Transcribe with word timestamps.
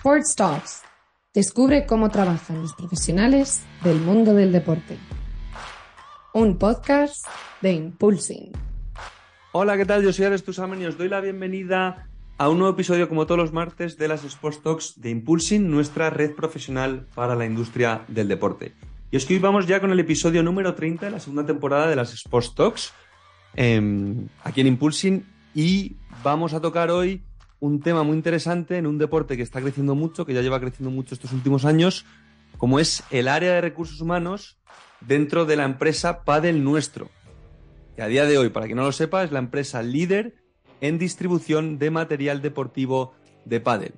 Sports 0.00 0.34
Talks. 0.34 0.82
Descubre 1.34 1.84
cómo 1.84 2.08
trabajan 2.08 2.62
los 2.62 2.72
profesionales 2.72 3.62
del 3.84 4.00
mundo 4.00 4.32
del 4.32 4.50
deporte. 4.50 4.96
Un 6.32 6.56
podcast 6.56 7.26
de 7.60 7.74
Impulsing. 7.74 8.50
Hola, 9.52 9.76
¿qué 9.76 9.84
tal? 9.84 10.02
Yo 10.02 10.10
soy 10.14 10.24
Ares 10.24 10.42
Tusamen 10.42 10.80
y 10.80 10.86
os 10.86 10.96
doy 10.96 11.10
la 11.10 11.20
bienvenida 11.20 12.08
a 12.38 12.48
un 12.48 12.60
nuevo 12.60 12.72
episodio, 12.72 13.10
como 13.10 13.26
todos 13.26 13.36
los 13.38 13.52
martes, 13.52 13.98
de 13.98 14.08
las 14.08 14.24
Sports 14.24 14.62
Talks 14.62 14.98
de 15.02 15.10
Impulsing, 15.10 15.70
nuestra 15.70 16.08
red 16.08 16.34
profesional 16.34 17.06
para 17.14 17.34
la 17.34 17.44
industria 17.44 18.02
del 18.08 18.28
deporte. 18.28 18.72
Y 19.10 19.18
es 19.18 19.26
que 19.26 19.34
hoy 19.34 19.40
vamos 19.40 19.66
ya 19.66 19.82
con 19.82 19.90
el 19.90 20.00
episodio 20.00 20.42
número 20.42 20.74
30 20.74 21.04
de 21.04 21.12
la 21.12 21.20
segunda 21.20 21.44
temporada 21.44 21.88
de 21.88 21.96
las 21.96 22.14
Sports 22.14 22.54
Talks 22.54 22.94
em, 23.54 24.28
aquí 24.44 24.62
en 24.62 24.68
Impulsing 24.68 25.26
y 25.54 25.96
vamos 26.22 26.54
a 26.54 26.60
tocar 26.62 26.90
hoy 26.90 27.22
un 27.60 27.80
tema 27.80 28.02
muy 28.02 28.16
interesante 28.16 28.78
en 28.78 28.86
un 28.86 28.98
deporte 28.98 29.36
que 29.36 29.42
está 29.42 29.60
creciendo 29.60 29.94
mucho, 29.94 30.26
que 30.26 30.34
ya 30.34 30.42
lleva 30.42 30.60
creciendo 30.60 30.90
mucho 30.90 31.14
estos 31.14 31.32
últimos 31.32 31.64
años, 31.64 32.06
como 32.56 32.80
es 32.80 33.04
el 33.10 33.28
área 33.28 33.52
de 33.52 33.60
recursos 33.60 34.00
humanos 34.00 34.58
dentro 35.00 35.44
de 35.44 35.56
la 35.56 35.64
empresa 35.64 36.24
Padel 36.24 36.64
Nuestro. 36.64 37.08
Que 37.96 38.02
a 38.02 38.06
día 38.06 38.24
de 38.24 38.38
hoy, 38.38 38.48
para 38.48 38.66
quien 38.66 38.76
no 38.76 38.84
lo 38.84 38.92
sepa, 38.92 39.22
es 39.22 39.30
la 39.30 39.38
empresa 39.38 39.82
líder 39.82 40.34
en 40.80 40.98
distribución 40.98 41.78
de 41.78 41.90
material 41.90 42.40
deportivo 42.42 43.14
de 43.44 43.60
Padel. 43.60 43.94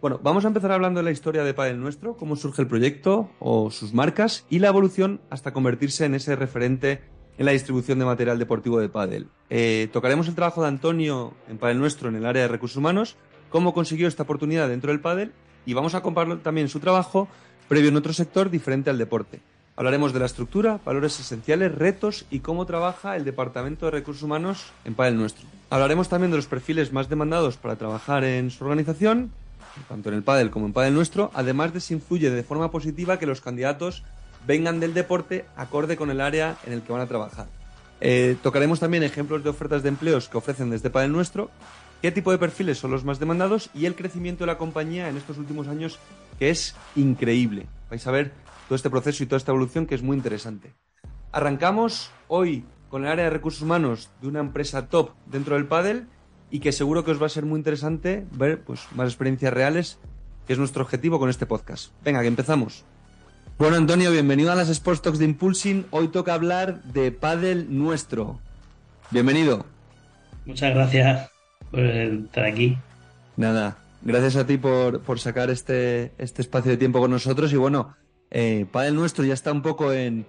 Bueno, 0.00 0.18
vamos 0.22 0.44
a 0.44 0.48
empezar 0.48 0.72
hablando 0.72 1.00
de 1.00 1.04
la 1.04 1.10
historia 1.10 1.44
de 1.44 1.52
Padel 1.52 1.78
Nuestro, 1.78 2.16
cómo 2.16 2.36
surge 2.36 2.62
el 2.62 2.68
proyecto 2.68 3.30
o 3.38 3.70
sus 3.70 3.92
marcas 3.92 4.46
y 4.48 4.60
la 4.60 4.68
evolución 4.68 5.20
hasta 5.28 5.52
convertirse 5.52 6.06
en 6.06 6.14
ese 6.14 6.36
referente 6.36 7.02
en 7.40 7.46
la 7.46 7.52
distribución 7.52 7.98
de 7.98 8.04
material 8.04 8.38
deportivo 8.38 8.80
de 8.80 8.90
pádel. 8.90 9.26
Eh, 9.48 9.88
tocaremos 9.94 10.28
el 10.28 10.34
trabajo 10.34 10.60
de 10.60 10.68
Antonio 10.68 11.32
en 11.48 11.56
Padel 11.56 11.78
Nuestro 11.78 12.10
en 12.10 12.16
el 12.16 12.26
área 12.26 12.42
de 12.42 12.48
recursos 12.48 12.76
humanos, 12.76 13.16
cómo 13.48 13.72
consiguió 13.72 14.08
esta 14.08 14.24
oportunidad 14.24 14.68
dentro 14.68 14.92
del 14.92 15.00
pádel 15.00 15.32
y 15.64 15.72
vamos 15.72 15.94
a 15.94 16.02
comparar 16.02 16.40
también 16.40 16.68
su 16.68 16.80
trabajo 16.80 17.28
previo 17.66 17.88
en 17.88 17.96
otro 17.96 18.12
sector 18.12 18.50
diferente 18.50 18.90
al 18.90 18.98
deporte. 18.98 19.40
Hablaremos 19.74 20.12
de 20.12 20.20
la 20.20 20.26
estructura, 20.26 20.80
valores 20.84 21.18
esenciales, 21.18 21.74
retos 21.74 22.26
y 22.30 22.40
cómo 22.40 22.66
trabaja 22.66 23.16
el 23.16 23.24
Departamento 23.24 23.86
de 23.86 23.92
Recursos 23.92 24.22
Humanos 24.22 24.74
en 24.84 24.92
Padel 24.92 25.16
Nuestro. 25.16 25.46
Hablaremos 25.70 26.10
también 26.10 26.30
de 26.30 26.36
los 26.36 26.46
perfiles 26.46 26.92
más 26.92 27.08
demandados 27.08 27.56
para 27.56 27.76
trabajar 27.76 28.22
en 28.22 28.50
su 28.50 28.64
organización, 28.64 29.30
tanto 29.88 30.10
en 30.10 30.16
el 30.16 30.22
Padel 30.22 30.50
como 30.50 30.66
en 30.66 30.74
Padel 30.74 30.92
Nuestro, 30.92 31.30
además 31.32 31.72
de 31.72 31.80
si 31.80 31.94
influye 31.94 32.30
de 32.30 32.42
forma 32.42 32.70
positiva 32.70 33.18
que 33.18 33.24
los 33.24 33.40
candidatos 33.40 34.04
vengan 34.46 34.80
del 34.80 34.94
deporte 34.94 35.44
acorde 35.56 35.96
con 35.96 36.10
el 36.10 36.20
área 36.20 36.56
en 36.66 36.72
el 36.72 36.82
que 36.82 36.92
van 36.92 37.02
a 37.02 37.06
trabajar. 37.06 37.46
Eh, 38.00 38.36
tocaremos 38.42 38.80
también 38.80 39.02
ejemplos 39.02 39.44
de 39.44 39.50
ofertas 39.50 39.82
de 39.82 39.90
empleos 39.90 40.28
que 40.28 40.38
ofrecen 40.38 40.70
desde 40.70 40.90
Padel 40.90 41.12
Nuestro, 41.12 41.50
qué 42.00 42.10
tipo 42.10 42.32
de 42.32 42.38
perfiles 42.38 42.78
son 42.78 42.90
los 42.90 43.04
más 43.04 43.18
demandados 43.18 43.70
y 43.74 43.86
el 43.86 43.94
crecimiento 43.94 44.44
de 44.44 44.48
la 44.48 44.58
compañía 44.58 45.08
en 45.08 45.16
estos 45.16 45.36
últimos 45.36 45.68
años, 45.68 45.98
que 46.38 46.50
es 46.50 46.74
increíble. 46.96 47.66
Vais 47.90 48.06
a 48.06 48.10
ver 48.10 48.32
todo 48.68 48.76
este 48.76 48.90
proceso 48.90 49.22
y 49.22 49.26
toda 49.26 49.36
esta 49.36 49.52
evolución 49.52 49.86
que 49.86 49.94
es 49.94 50.02
muy 50.02 50.16
interesante. 50.16 50.72
Arrancamos 51.32 52.10
hoy 52.28 52.64
con 52.88 53.04
el 53.04 53.10
área 53.10 53.24
de 53.24 53.30
recursos 53.30 53.62
humanos 53.62 54.10
de 54.20 54.28
una 54.28 54.40
empresa 54.40 54.88
top 54.88 55.10
dentro 55.26 55.54
del 55.54 55.66
Padel 55.66 56.08
y 56.50 56.60
que 56.60 56.72
seguro 56.72 57.04
que 57.04 57.12
os 57.12 57.22
va 57.22 57.26
a 57.26 57.30
ser 57.30 57.44
muy 57.44 57.58
interesante 57.58 58.26
ver 58.32 58.62
pues, 58.62 58.80
más 58.94 59.08
experiencias 59.08 59.52
reales, 59.52 59.98
que 60.46 60.54
es 60.54 60.58
nuestro 60.58 60.82
objetivo 60.82 61.18
con 61.18 61.30
este 61.30 61.46
podcast. 61.46 61.92
Venga, 62.02 62.20
que 62.22 62.26
empezamos. 62.26 62.84
Bueno, 63.60 63.76
Antonio, 63.76 64.10
bienvenido 64.10 64.50
a 64.50 64.54
las 64.54 64.70
Sports 64.70 65.02
Talks 65.02 65.18
de 65.18 65.26
Impulsing. 65.26 65.84
Hoy 65.90 66.08
toca 66.08 66.32
hablar 66.32 66.82
de 66.82 67.12
Padel 67.12 67.66
Nuestro. 67.68 68.40
Bienvenido. 69.10 69.66
Muchas 70.46 70.74
gracias 70.74 71.30
por 71.70 71.80
estar 71.80 72.46
aquí. 72.46 72.78
Nada, 73.36 73.76
gracias 74.00 74.36
a 74.36 74.46
ti 74.46 74.56
por, 74.56 75.02
sacar 75.18 75.50
este, 75.50 76.12
este 76.16 76.40
espacio 76.40 76.70
de 76.70 76.78
tiempo 76.78 77.00
con 77.00 77.10
nosotros. 77.10 77.52
Y 77.52 77.56
bueno, 77.56 77.94
eh, 78.30 78.64
Padel 78.72 78.94
Nuestro 78.94 79.26
ya 79.26 79.34
está 79.34 79.52
un 79.52 79.60
poco 79.60 79.92
en, 79.92 80.24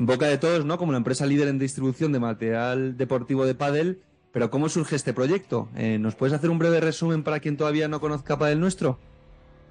boca 0.00 0.26
de 0.26 0.36
todos, 0.36 0.66
¿no? 0.66 0.76
Como 0.76 0.92
la 0.92 0.98
empresa 0.98 1.24
líder 1.24 1.48
en 1.48 1.58
distribución 1.58 2.12
de 2.12 2.20
material 2.20 2.98
deportivo 2.98 3.46
de 3.46 3.54
Padel. 3.54 4.02
Pero 4.30 4.50
¿cómo 4.50 4.68
surge 4.68 4.94
este 4.94 5.14
proyecto? 5.14 5.70
Eh, 5.74 5.96
¿Nos 5.98 6.16
puedes 6.16 6.34
hacer 6.34 6.50
un 6.50 6.58
breve 6.58 6.82
resumen 6.82 7.22
para 7.22 7.40
quien 7.40 7.56
todavía 7.56 7.88
no 7.88 7.98
conozca 7.98 8.38
Padel 8.38 8.60
Nuestro? 8.60 8.98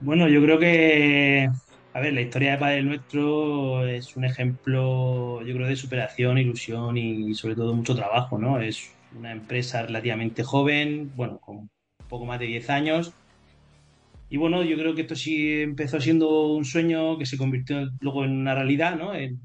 Bueno, 0.01 0.27
yo 0.27 0.41
creo 0.41 0.57
que 0.57 1.51
a 1.93 1.99
ver, 2.01 2.13
la 2.13 2.21
historia 2.21 2.51
de 2.53 2.57
Padre 2.57 2.83
Nuestro 2.83 3.87
es 3.87 4.15
un 4.15 4.25
ejemplo, 4.25 5.41
yo 5.43 5.53
creo, 5.55 5.67
de 5.67 5.75
superación, 5.75 6.37
ilusión 6.39 6.97
y 6.97 7.33
sobre 7.35 7.55
todo 7.55 7.73
mucho 7.75 7.95
trabajo, 7.95 8.37
¿no? 8.39 8.59
Es 8.59 8.97
una 9.11 9.31
empresa 9.31 9.83
relativamente 9.83 10.43
joven, 10.43 11.11
bueno, 11.15 11.39
con 11.39 11.57
un 11.57 11.69
poco 12.09 12.25
más 12.25 12.39
de 12.39 12.47
10 12.47 12.69
años. 12.71 13.13
Y 14.29 14.37
bueno, 14.37 14.63
yo 14.63 14.75
creo 14.77 14.95
que 14.95 15.01
esto 15.01 15.15
sí 15.15 15.61
empezó 15.61 16.01
siendo 16.01 16.47
un 16.47 16.65
sueño 16.65 17.17
que 17.17 17.25
se 17.25 17.37
convirtió 17.37 17.87
luego 17.99 18.25
en 18.25 18.31
una 18.31 18.55
realidad, 18.55 18.95
¿no? 18.97 19.13
En 19.13 19.39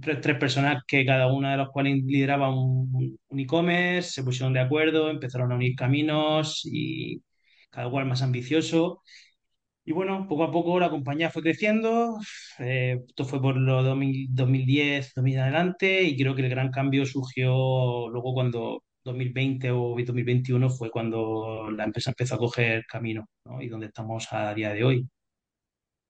tres, 0.00 0.20
tres 0.20 0.38
personas 0.38 0.82
que 0.86 1.04
cada 1.06 1.32
una 1.32 1.52
de 1.52 1.58
las 1.58 1.68
cuales 1.70 2.02
lideraba 2.04 2.50
un, 2.54 3.18
un 3.28 3.40
e-commerce, 3.40 4.10
se 4.12 4.24
pusieron 4.24 4.52
de 4.52 4.60
acuerdo, 4.60 5.10
empezaron 5.10 5.52
a 5.52 5.56
unir 5.56 5.76
caminos 5.76 6.62
y 6.64 7.22
cada 7.70 7.90
cual 7.90 8.06
más 8.06 8.22
ambicioso. 8.22 9.02
Y 9.88 9.92
bueno, 9.92 10.26
poco 10.28 10.44
a 10.44 10.52
poco 10.52 10.78
la 10.78 10.90
compañía 10.90 11.30
fue 11.30 11.40
creciendo, 11.40 12.18
eh, 12.58 13.00
esto 13.08 13.24
fue 13.24 13.40
por 13.40 13.56
los 13.56 13.82
2010, 13.86 15.14
2000 15.14 15.38
adelante, 15.38 16.02
y 16.02 16.14
creo 16.14 16.34
que 16.34 16.42
el 16.42 16.50
gran 16.50 16.70
cambio 16.70 17.06
surgió 17.06 18.06
luego 18.10 18.34
cuando 18.34 18.82
2020 19.04 19.70
o 19.70 19.94
2021 19.96 20.68
fue 20.68 20.90
cuando 20.90 21.70
la 21.70 21.84
empresa 21.84 22.10
empezó 22.10 22.34
a 22.34 22.38
coger 22.38 22.84
camino, 22.84 23.30
¿no? 23.46 23.62
Y 23.62 23.68
donde 23.68 23.86
estamos 23.86 24.30
a 24.30 24.52
día 24.52 24.74
de 24.74 24.84
hoy. 24.84 25.08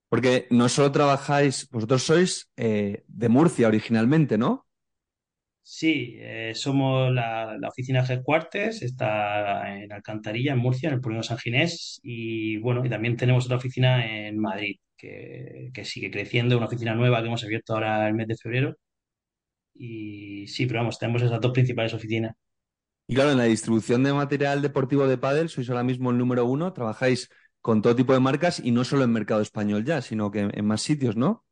Porque 0.09 0.47
no 0.49 0.67
solo 0.67 0.91
trabajáis, 0.91 1.69
vosotros 1.69 2.03
sois 2.03 2.51
eh, 2.57 3.05
de 3.07 3.29
Murcia 3.29 3.69
originalmente, 3.69 4.37
¿no? 4.37 4.67
Sí, 5.71 6.15
eh, 6.17 6.53
somos 6.55 7.13
la, 7.13 7.59
oficina 7.69 8.03
Headquarters, 8.03 8.81
está 8.81 9.71
en 9.77 9.93
Alcantarilla, 9.93 10.53
en 10.53 10.57
Murcia, 10.57 10.89
en 10.89 10.95
el 10.95 10.99
Polígono 10.99 11.21
San 11.21 11.37
Ginés, 11.37 11.99
y 12.01 12.57
bueno, 12.57 12.83
y 12.83 12.89
también 12.89 13.15
tenemos 13.15 13.45
otra 13.45 13.57
oficina 13.57 14.03
en 14.03 14.39
Madrid, 14.39 14.77
que, 14.97 15.71
sigue 15.83 16.09
creciendo, 16.09 16.57
una 16.57 16.65
oficina 16.65 16.95
nueva 16.95 17.21
que 17.21 17.27
hemos 17.27 17.43
abierto 17.43 17.75
ahora 17.75 18.07
el 18.07 18.15
mes 18.15 18.27
de 18.27 18.35
febrero. 18.35 18.77
Y 19.75 20.47
sí, 20.47 20.65
pero 20.65 20.79
vamos, 20.79 20.97
tenemos 20.97 21.21
esas 21.21 21.39
dos 21.39 21.51
principales 21.51 21.93
oficinas. 21.93 22.35
Y 23.05 23.13
claro, 23.13 23.31
en 23.31 23.37
la 23.37 23.43
distribución 23.43 24.03
de 24.03 24.11
material 24.11 24.63
deportivo 24.63 25.05
de 25.05 25.19
pádel 25.19 25.49
sois 25.49 25.69
ahora 25.69 25.83
mismo 25.83 26.09
el 26.09 26.17
número 26.17 26.45
uno, 26.45 26.73
trabajáis 26.73 27.29
con 27.61 27.83
todo 27.83 27.95
tipo 27.95 28.13
de 28.13 28.19
marcas 28.19 28.59
y 28.59 28.71
no 28.71 28.83
solo 28.83 29.03
en 29.03 29.13
mercado 29.13 29.41
español 29.41 29.85
ya, 29.85 30.01
sino 30.01 30.31
que 30.31 30.49
en 30.51 30.65
más 30.65 30.81
sitios, 30.81 31.15
¿no? 31.15 31.45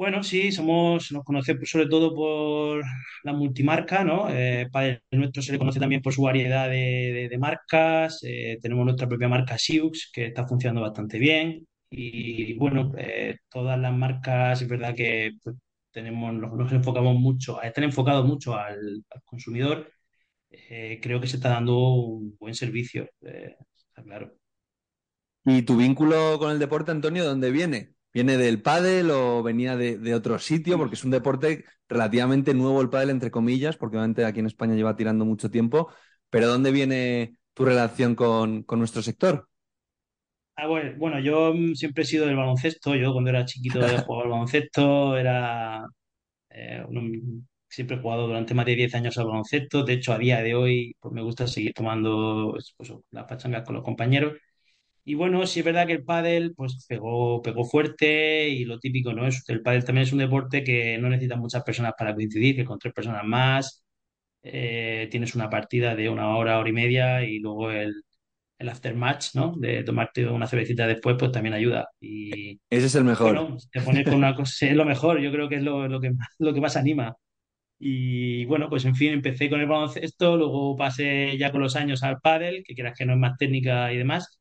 Bueno, 0.00 0.22
sí, 0.22 0.50
somos, 0.50 1.12
nos 1.12 1.24
conocemos 1.24 1.68
sobre 1.68 1.86
todo 1.86 2.14
por 2.14 2.82
la 3.22 3.34
multimarca, 3.34 4.02
¿no? 4.02 4.30
Eh, 4.30 4.66
para 4.72 4.98
nuestro 5.10 5.42
se 5.42 5.52
le 5.52 5.58
conoce 5.58 5.78
también 5.78 6.00
por 6.00 6.14
su 6.14 6.22
variedad 6.22 6.70
de, 6.70 7.36
marcas. 7.38 8.20
Eh, 8.22 8.58
tenemos 8.62 8.86
nuestra 8.86 9.06
propia 9.06 9.28
marca 9.28 9.58
Siux, 9.58 10.10
que 10.10 10.28
está 10.28 10.46
funcionando 10.48 10.80
bastante 10.80 11.18
bien. 11.18 11.66
Y 11.90 12.54
bueno, 12.54 12.92
eh, 12.96 13.40
todas 13.50 13.78
las 13.78 13.92
marcas, 13.92 14.62
es 14.62 14.68
verdad 14.68 14.94
que 14.94 15.32
pues, 15.42 15.56
tenemos, 15.90 16.32
nos, 16.32 16.72
enfocamos 16.72 17.16
mucho, 17.16 17.60
están 17.60 17.84
enfocados 17.84 18.26
mucho 18.26 18.56
al, 18.56 19.04
consumidor. 19.26 19.92
creo 20.48 21.20
que 21.20 21.26
se 21.26 21.36
está 21.36 21.50
dando 21.50 21.76
un 21.76 22.36
buen 22.38 22.54
servicio, 22.54 23.06
está 23.20 24.02
claro. 24.02 24.34
¿Y 25.44 25.60
tu 25.62 25.76
vínculo 25.76 26.38
con 26.38 26.52
el 26.52 26.58
deporte, 26.58 26.90
Antonio, 26.90 27.26
dónde 27.26 27.50
viene? 27.50 27.99
¿Viene 28.12 28.36
del 28.36 28.60
pádel 28.60 29.10
o 29.10 29.42
venía 29.42 29.76
de, 29.76 30.14
otro 30.14 30.38
sitio? 30.38 30.76
Porque 30.78 30.94
es 30.94 31.04
un 31.04 31.12
deporte 31.12 31.64
relativamente 31.88 32.54
nuevo 32.54 32.80
el 32.80 32.90
pádel, 32.90 33.10
entre 33.10 33.30
comillas, 33.30 33.76
porque 33.76 33.96
obviamente 33.96 34.24
aquí 34.24 34.40
en 34.40 34.46
España 34.46 34.74
lleva 34.74 34.96
tirando 34.96 35.24
mucho 35.24 35.50
tiempo. 35.50 35.92
Pero 36.28 36.48
¿dónde 36.48 36.72
viene 36.72 37.36
tu 37.54 37.64
relación 37.64 38.14
con, 38.14 38.64
nuestro 38.68 39.02
sector? 39.02 39.48
Ah, 40.56 40.66
bueno, 40.66 41.20
yo 41.20 41.54
siempre 41.74 42.02
he 42.02 42.06
sido 42.06 42.26
del 42.26 42.36
baloncesto. 42.36 42.94
Yo 42.96 43.12
cuando 43.12 43.30
era 43.30 43.44
chiquito 43.44 43.80
jugaba 44.06 44.24
al 44.24 44.30
baloncesto, 44.30 45.16
era 45.16 45.86
eh, 46.50 46.84
siempre 47.70 47.96
he 47.96 48.00
jugado 48.00 48.26
durante 48.26 48.54
más 48.54 48.66
de 48.66 48.74
10 48.74 48.94
años 48.94 49.16
al 49.18 49.26
baloncesto. 49.26 49.84
De 49.84 49.94
hecho, 49.94 50.12
a 50.12 50.18
día 50.18 50.42
de 50.42 50.54
hoy 50.54 50.96
pues, 51.00 51.14
me 51.14 51.22
gusta 51.22 51.46
seguir 51.46 51.72
tomando 51.72 52.56
pues, 52.76 52.92
las 53.10 53.24
pachangas 53.24 53.64
con 53.64 53.76
los 53.76 53.84
compañeros. 53.84 54.34
Y 55.10 55.14
bueno, 55.14 55.44
sí 55.44 55.58
es 55.58 55.64
verdad 55.66 55.88
que 55.88 55.94
el 55.94 56.04
pádel 56.04 56.54
pues 56.54 56.86
pegó, 56.88 57.42
pegó 57.42 57.64
fuerte 57.64 58.48
y 58.48 58.64
lo 58.64 58.78
típico, 58.78 59.12
¿no? 59.12 59.26
Es, 59.26 59.42
el 59.48 59.60
pádel 59.60 59.84
también 59.84 60.04
es 60.06 60.12
un 60.12 60.20
deporte 60.20 60.62
que 60.62 60.98
no 60.98 61.08
necesita 61.08 61.34
muchas 61.34 61.64
personas 61.64 61.94
para 61.98 62.14
coincidir, 62.14 62.54
que 62.54 62.64
con 62.64 62.78
tres 62.78 62.94
personas 62.94 63.24
más 63.24 63.84
eh, 64.44 65.08
tienes 65.10 65.34
una 65.34 65.50
partida 65.50 65.96
de 65.96 66.08
una 66.08 66.36
hora, 66.36 66.60
hora 66.60 66.68
y 66.68 66.72
media 66.72 67.24
y 67.24 67.40
luego 67.40 67.72
el, 67.72 67.92
el 68.56 68.68
aftermatch, 68.68 69.34
¿no? 69.34 69.52
De 69.56 69.82
tomarte 69.82 70.28
una 70.28 70.46
cervecita 70.46 70.86
después, 70.86 71.16
pues 71.18 71.32
también 71.32 71.54
ayuda. 71.54 71.88
Y, 72.00 72.60
Ese 72.70 72.86
es 72.86 72.94
el 72.94 73.02
mejor. 73.02 73.34
Bueno, 73.34 73.56
te 73.72 73.80
pones 73.80 74.04
con 74.04 74.14
una 74.14 74.34
cosa, 74.36 74.66
es 74.68 74.76
lo 74.76 74.84
mejor, 74.84 75.20
yo 75.20 75.32
creo 75.32 75.48
que 75.48 75.56
es 75.56 75.62
lo, 75.64 75.88
lo, 75.88 76.00
que, 76.00 76.12
lo 76.38 76.54
que 76.54 76.60
más 76.60 76.76
anima. 76.76 77.16
Y 77.80 78.44
bueno, 78.44 78.68
pues 78.70 78.84
en 78.84 78.94
fin, 78.94 79.12
empecé 79.12 79.50
con 79.50 79.60
el 79.60 79.66
baloncesto, 79.66 80.36
luego 80.36 80.76
pasé 80.76 81.36
ya 81.36 81.50
con 81.50 81.62
los 81.62 81.74
años 81.74 82.04
al 82.04 82.20
pádel, 82.20 82.62
que 82.64 82.74
quieras 82.74 82.96
que 82.96 83.06
no 83.06 83.14
es 83.14 83.18
más 83.18 83.36
técnica 83.38 83.92
y 83.92 83.96
demás 83.98 84.39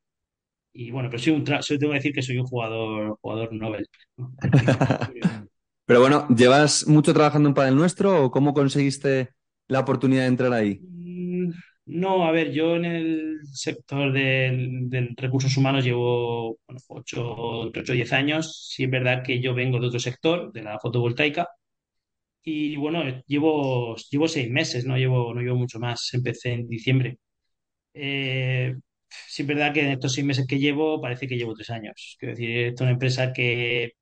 Y 0.73 0.91
bueno, 0.91 1.09
pero 1.09 1.21
soy 1.21 1.33
un 1.33 1.45
tra- 1.45 1.61
soy- 1.61 1.77
tengo 1.79 1.91
que 1.93 1.97
decir 1.99 2.13
que 2.13 2.21
soy 2.21 2.37
un 2.37 2.45
jugador, 2.47 3.17
jugador 3.21 3.53
Nobel. 3.53 3.87
Pero 5.85 6.01
bueno, 6.01 6.27
¿llevas 6.29 6.87
mucho 6.87 7.13
trabajando 7.13 7.49
en 7.49 7.55
Padel 7.55 7.75
Nuestro 7.75 8.25
o 8.25 8.31
cómo 8.31 8.53
conseguiste 8.53 9.33
la 9.67 9.79
oportunidad 9.81 10.23
de 10.23 10.27
entrar 10.27 10.53
ahí? 10.53 10.81
Mm, 10.81 11.51
No, 11.85 12.25
a 12.27 12.31
ver, 12.31 12.51
yo 12.51 12.75
en 12.75 12.85
el 12.85 13.39
sector 13.51 14.13
del, 14.13 14.89
del 14.89 15.15
recursos 15.17 15.57
humanos 15.57 15.83
llevo 15.83 16.57
bueno, 16.67 16.79
8 16.89 17.23
o 17.35 17.71
10 17.71 18.13
años. 18.13 18.67
Sí 18.69 18.83
es 18.83 18.91
verdad 18.91 19.23
que 19.25 19.41
yo 19.41 19.53
vengo 19.55 19.79
de 19.79 19.87
otro 19.87 19.99
sector, 19.99 20.51
de 20.53 20.61
la 20.63 20.79
fotovoltaica, 20.79 21.47
y 22.43 22.75
bueno, 22.77 23.03
llevo, 23.27 23.95
llevo 24.11 24.27
seis 24.27 24.49
meses, 24.51 24.85
no 24.85 24.97
llevo, 24.97 25.33
no 25.33 25.41
llevo 25.41 25.57
mucho 25.57 25.79
más. 25.79 26.13
Empecé 26.13 26.53
en 26.53 26.67
diciembre. 26.69 27.19
Eh, 27.93 28.75
sí 29.27 29.41
es 29.43 29.47
verdad 29.47 29.73
que 29.73 29.81
en 29.81 29.91
estos 29.91 30.13
seis 30.13 30.25
meses 30.25 30.45
que 30.47 30.59
llevo 30.59 31.01
parece 31.01 31.27
que 31.27 31.37
llevo 31.37 31.53
tres 31.53 31.69
años. 31.69 32.15
Quiero 32.19 32.33
decir, 32.35 32.49
esto 32.67 32.83
es 32.83 32.87
una 32.87 32.91
empresa 32.91 33.33
que 33.33 33.93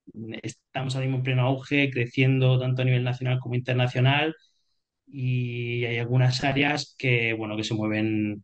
estamos 0.44 0.95
ahora 0.95 1.06
mismo 1.07 1.18
en 1.18 1.24
pleno 1.24 1.44
auge, 1.48 1.89
creciendo 1.92 2.59
tanto 2.59 2.81
a 2.81 2.86
nivel 2.86 3.04
nacional 3.04 3.39
como 3.39 3.56
internacional 3.56 4.36
y 5.07 5.86
hay 5.86 5.98
algunas 6.00 6.44
áreas 6.44 6.95
que, 6.98 7.33
bueno, 7.33 7.57
que 7.57 7.63
se 7.65 7.74
mueven 7.75 8.44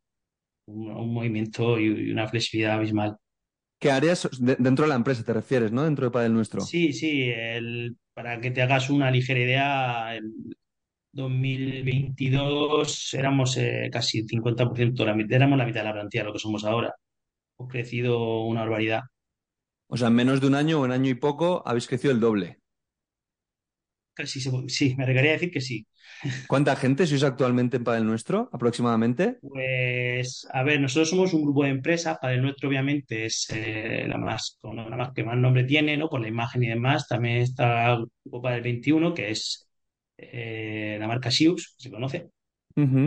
un, 0.68 0.92
un 0.92 1.14
movimiento 1.14 1.80
y 1.80 2.12
una 2.12 2.28
flexibilidad 2.28 2.76
abismal. 2.78 3.18
¿Qué 3.80 3.92
áreas 3.92 4.22
de- 4.40 4.56
dentro 4.60 4.84
de 4.86 4.90
la 4.90 4.96
empresa 4.96 5.24
te 5.24 5.34
refieres, 5.34 5.72
no? 5.72 5.84
Dentro 5.84 6.06
de 6.06 6.12
Padel 6.12 6.34
Nuestro. 6.34 6.72
Sí, 6.72 6.94
sí, 6.94 7.24
el, 7.30 7.98
para 8.14 8.40
que 8.40 8.52
te 8.52 8.62
hagas 8.62 8.90
una 8.90 9.12
ligera 9.12 9.40
idea, 9.40 10.16
el 10.16 10.32
2022 11.14 13.14
éramos 13.14 13.56
eh, 13.58 13.90
casi 13.92 14.20
el 14.20 14.28
50%, 14.28 15.06
la, 15.06 15.36
éramos 15.36 15.58
la 15.58 15.66
mitad 15.66 15.82
de 15.82 15.88
la 15.88 15.94
plantilla 15.94 16.24
de 16.24 16.28
lo 16.28 16.34
que 16.34 16.40
somos 16.40 16.66
ahora. 16.66 16.94
Hemos 17.58 17.72
crecido 17.72 18.46
una 18.46 18.62
barbaridad. 18.62 19.02
O 19.88 19.96
sea, 19.96 20.08
en 20.08 20.16
menos 20.16 20.42
de 20.42 20.48
un 20.48 20.56
año 20.56 20.82
o 20.82 20.86
en 20.86 20.92
año 20.92 21.12
y 21.12 21.16
poco 21.16 21.62
habéis 21.66 21.88
crecido 21.88 22.12
el 22.12 22.20
doble. 22.20 22.60
Casi 24.16 24.42
sí, 24.68 24.96
me 24.96 25.06
regaría 25.06 25.32
decir 25.32 25.52
que 25.52 25.62
sí. 25.62 25.88
¿Cuánta 26.48 26.76
gente 26.76 27.08
sois 27.08 27.24
actualmente 27.24 27.78
en 27.78 27.84
Padel 27.84 28.06
Nuestro, 28.06 28.50
aproximadamente? 28.52 29.40
Pues, 29.42 30.48
a 30.52 30.64
ver, 30.64 30.80
nosotros 30.80 31.10
somos 31.10 31.34
un 31.34 31.44
grupo 31.44 31.64
de 31.64 31.70
empresas, 31.70 32.18
para 32.20 32.34
el 32.34 32.42
nuestro 32.42 32.70
obviamente 32.70 33.26
es 33.26 33.48
eh, 33.52 34.06
la 34.08 34.18
más, 34.18 34.58
con 34.62 34.76
la 34.76 34.96
más 34.96 35.12
que 35.14 35.24
más 35.24 35.38
nombre 35.38 35.64
tiene, 35.64 35.98
¿no? 35.98 36.10
Por 36.10 36.22
la 36.22 36.28
imagen 36.28 36.64
y 36.64 36.68
demás. 36.68 37.08
También 37.08 37.38
está 37.38 37.94
el 37.94 38.06
grupo 38.24 38.42
para 38.42 38.58
el 38.58 38.64
21, 38.64 39.14
que 39.14 39.32
es 39.32 39.63
eh, 40.32 40.98
la 41.00 41.08
marca 41.08 41.32
Sius, 41.32 41.76
se 41.78 41.90
conoce. 41.92 42.30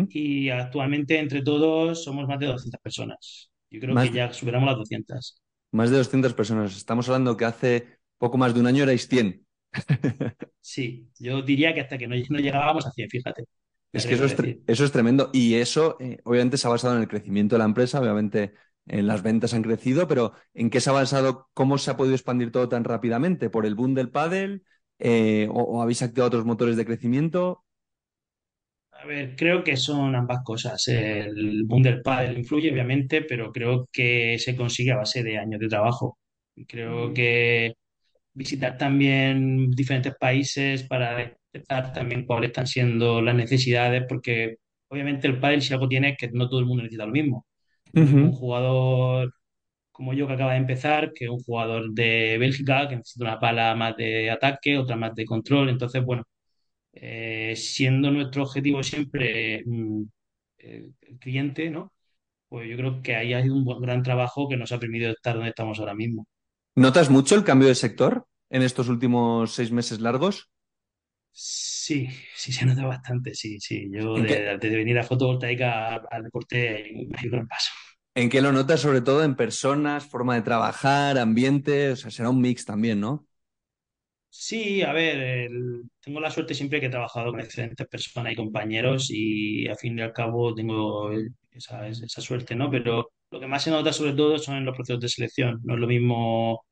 Y 0.09 0.51
actualmente 0.51 1.19
entre 1.19 1.43
todos 1.43 2.05
somos 2.05 2.27
más 2.29 2.39
de 2.41 2.47
200 2.47 2.81
personas. 2.81 3.51
Yo 3.71 3.81
creo 3.81 3.97
Más, 3.97 4.11
que 4.11 4.11
ya 4.13 4.33
superamos 4.33 4.69
las 4.69 4.79
200. 4.79 5.43
más 5.73 5.91
de 5.91 5.99
200 5.99 6.35
personas. 6.35 6.77
Estamos 6.77 7.09
hablando 7.09 7.37
que 7.37 7.45
hace 7.45 7.99
poco 8.19 8.39
más 8.39 8.55
de 8.55 8.61
un 8.61 8.67
año 8.67 8.83
erais 8.85 9.09
100. 9.09 9.47
Sí, 10.61 11.09
yo 11.19 11.41
diría 11.43 11.73
que 11.75 11.81
hasta 11.81 11.97
que 11.99 12.07
no, 12.09 12.17
no 12.31 12.39
llegábamos 12.39 12.87
a 12.87 12.91
100, 12.93 13.09
fíjate, 13.09 13.45
Es 13.93 14.07
que 14.07 14.15
eso 14.15 14.27
es, 14.27 14.37
eso 14.67 14.85
es 14.85 14.93
tremendo. 14.93 15.31
Y 15.33 15.55
eso, 15.55 15.97
eh, 16.01 16.19
obviamente, 16.25 16.59
se 16.59 16.67
ha 16.67 16.71
basado 16.71 16.95
en 16.97 17.03
el 17.03 17.09
crecimiento 17.09 17.55
de 17.55 17.61
la 17.61 17.65
empresa. 17.65 18.01
Obviamente, 18.01 18.53
en 18.87 19.07
las 19.07 19.23
ventas 19.23 19.55
han 19.55 19.63
crecido, 19.63 20.07
pero 20.07 20.33
¿en 20.55 20.69
qué 20.71 20.81
se 20.81 20.91
ha 20.91 20.93
basado? 20.93 21.49
¿Cómo 21.55 21.79
se 21.79 21.91
ha 21.91 21.97
podido 21.97 22.15
expandir 22.15 22.53
todo 22.53 22.69
tan 22.69 22.85
rápidamente? 22.85 23.49
¿Por 23.51 23.65
el 23.67 23.75
boom 23.75 23.95
del 23.95 24.11
pádel? 24.11 24.65
Eh, 24.99 25.49
o, 25.51 25.63
o 25.63 25.83
habéis 25.83 26.03
activado 26.03 26.29
otros 26.29 26.45
motores 26.47 26.77
de 26.77 26.87
crecimiento? 26.87 27.65
A 28.93 29.05
ver, 29.07 29.37
creo 29.37 29.63
que 29.63 29.77
son 29.77 30.15
ambas 30.17 30.43
cosas. 30.43 30.89
El 30.89 31.65
boom 31.65 31.83
del 31.83 32.03
pádel 32.03 32.39
influye, 32.39 32.71
obviamente, 32.73 33.23
pero 33.23 33.53
creo 33.53 33.89
que 33.93 34.39
se 34.39 34.57
consigue 34.57 34.93
a 34.93 34.97
base 34.97 35.23
de 35.23 35.39
años 35.39 35.61
de 35.61 35.69
trabajo. 35.69 36.19
Creo 36.67 37.13
que 37.13 37.75
visitar 38.35 38.79
también 38.79 39.71
diferentes 39.73 40.15
países 40.17 40.85
para 40.85 41.17
detectar 41.53 41.93
también 41.93 42.27
cuáles 42.27 42.51
están 42.51 42.67
siendo 42.69 43.23
las 43.23 43.35
necesidades, 43.37 44.05
porque 44.09 44.57
obviamente 44.89 45.29
el 45.29 45.41
pádel 45.41 45.63
si 45.63 45.75
algo 45.75 45.89
tiene 45.89 46.11
es 46.11 46.19
que 46.19 46.31
no 46.33 46.49
todo 46.49 46.61
el 46.61 46.67
mundo 46.67 46.83
necesita 46.85 47.07
lo 47.07 47.13
mismo. 47.13 47.47
Un 48.21 48.33
jugador 48.33 49.33
como 49.97 50.13
yo 50.15 50.27
que 50.27 50.35
acaba 50.35 50.53
de 50.53 50.59
empezar 50.59 51.13
que 51.15 51.29
un 51.29 51.41
jugador 51.41 51.93
de 51.93 52.39
Bélgica 52.39 52.89
que 52.89 52.97
necesita 52.97 53.25
una 53.25 53.41
pala 53.41 53.75
más 53.75 53.97
de 53.97 54.31
ataque, 54.31 54.79
otra 54.79 54.97
más 54.97 55.15
de 55.15 55.25
control. 55.27 55.71
Entonces, 55.71 56.05
bueno 56.05 56.25
eh, 56.93 57.55
siendo 57.57 58.11
nuestro 58.11 58.43
objetivo 58.45 58.83
siempre 58.83 59.63
mm, 59.67 60.03
el, 60.59 60.95
el 61.03 61.19
cliente, 61.19 61.71
¿no? 61.71 61.93
Pues 62.49 62.69
yo 62.71 62.77
creo 62.77 63.03
que 63.03 63.17
ahí 63.17 63.35
ha 63.35 63.43
sido 63.43 63.55
un 63.57 63.65
buen- 63.65 63.81
gran 63.83 64.03
trabajo 64.05 64.49
que 64.49 64.57
nos 64.59 64.73
ha 64.73 64.81
permitido 64.81 65.13
estar 65.13 65.35
donde 65.37 65.51
estamos 65.51 65.79
ahora 65.81 65.95
mismo. 65.95 66.27
¿Notas 66.77 67.11
mucho 67.11 67.35
el 67.35 67.43
cambio 67.45 67.67
de 67.69 67.75
sector 67.75 68.29
en 68.51 68.63
estos 68.63 68.89
últimos 68.89 69.53
seis 69.53 69.73
meses 69.73 70.01
largos? 70.01 70.49
Sí, 71.33 72.09
sí 72.35 72.53
se 72.53 72.65
nota 72.67 72.87
bastante, 72.87 73.35
sí, 73.35 73.61
sí. 73.61 73.89
Yo 73.93 74.19
¿En 74.19 74.27
qué, 74.27 74.51
de, 74.57 74.57
de 74.59 74.71
venir 74.77 74.99
a 74.99 75.05
fotovoltaica 75.05 75.97
al 75.97 76.23
deporte 76.25 76.69
hay 77.15 77.27
un 77.27 77.31
gran 77.31 77.47
paso. 77.49 77.71
En 78.17 78.31
qué 78.31 78.41
lo 78.43 78.51
notas 78.53 78.81
sobre 78.81 79.01
todo 79.01 79.23
en 79.25 79.37
personas, 79.37 80.07
forma 80.07 80.35
de 80.35 80.43
trabajar, 80.43 81.19
ambiente? 81.19 81.93
O 81.93 81.97
sea, 81.97 82.11
será 82.11 82.31
un 82.31 82.41
mix 82.41 82.65
también, 82.65 83.01
¿no? 83.01 83.27
Sí, 84.29 84.83
a 84.83 84.93
ver, 84.93 85.17
el- 85.19 85.85
tengo 86.01 86.21
la 86.21 86.31
suerte 86.31 86.55
siempre 86.55 86.79
que 86.81 86.87
he 86.87 86.91
trabajado 86.91 87.31
con 87.31 87.41
excelentes 87.41 87.87
personas 87.89 88.33
y 88.33 88.37
compañeros 88.37 89.07
y 89.11 89.67
al 89.67 89.77
fin 89.79 89.99
y 89.99 90.03
al 90.03 90.13
cabo 90.13 90.55
tengo 90.55 91.11
esa, 91.53 91.89
suerte, 92.21 92.55
¿no? 92.55 92.71
Pero 92.71 93.11
lo 93.31 93.41
que 93.41 93.47
más 93.47 93.63
se 93.63 93.71
nota 93.71 93.93
sobre 93.95 94.13
todo 94.13 94.39
son 94.39 94.57
en 94.59 94.67
los 94.67 94.77
procesos 94.77 95.01
de 95.01 95.09
selección. 95.09 95.61
No 95.65 95.75
es 95.75 95.81
lo 95.81 95.87
mismo 95.87 96.65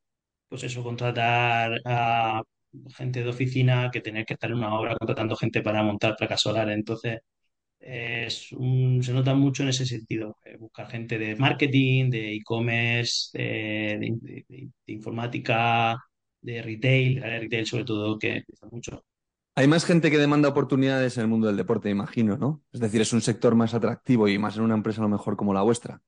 pues 0.48 0.64
eso, 0.64 0.82
contratar 0.84 1.80
a 1.86 2.42
gente 2.96 3.22
de 3.24 3.30
oficina 3.30 3.90
que 3.92 4.00
tener 4.02 4.24
que 4.26 4.34
estar 4.34 4.50
en 4.50 4.58
una 4.58 4.74
obra 4.78 4.96
contratando 4.96 5.36
gente 5.36 5.62
para 5.62 5.82
montar 5.82 6.16
placas 6.16 6.42
solares. 6.42 6.74
Entonces, 6.76 7.20
es 7.86 8.52
un- 8.52 9.02
se 9.02 9.12
nota 9.12 9.34
mucho 9.34 9.62
en 9.62 9.70
ese 9.70 9.86
sentido. 9.86 10.36
eh, 10.44 10.56
buscar 10.58 10.88
gente 10.90 11.18
de 11.18 11.36
marketing, 11.36 12.10
de 12.10 12.34
e-commerce, 12.36 13.30
de, 13.38 13.98
de- 14.00 14.18
de- 14.22 14.46
de- 14.48 14.92
informática, 14.92 15.96
de 16.40 16.62
retail, 16.62 17.20
de 17.20 17.38
retail 17.40 17.66
sobre 17.66 17.84
todo, 17.84 18.18
que 18.18 18.36
empieza 18.36 18.66
mucho. 18.70 19.04
Hay 19.56 19.66
más 19.68 19.84
gente 19.84 20.10
que 20.12 20.18
demanda 20.18 20.48
oportunidades 20.48 21.16
en 21.16 21.22
el 21.22 21.28
mundo 21.28 21.46
del 21.48 21.56
deporte, 21.56 21.90
imagino, 21.90 22.36
¿no? 22.36 22.62
Es 22.72 22.80
decir, 22.80 23.00
es 23.00 23.12
un 23.12 23.20
sector 23.20 23.54
más 23.56 23.74
atractivo 23.74 24.28
y 24.28 24.38
más 24.38 24.56
en 24.56 24.62
una 24.62 24.74
empresa 24.74 25.00
a 25.00 25.04
lo 25.04 25.08
mejor 25.10 25.36
como 25.36 25.54
la 25.54 25.62
vuestra. 25.62 26.02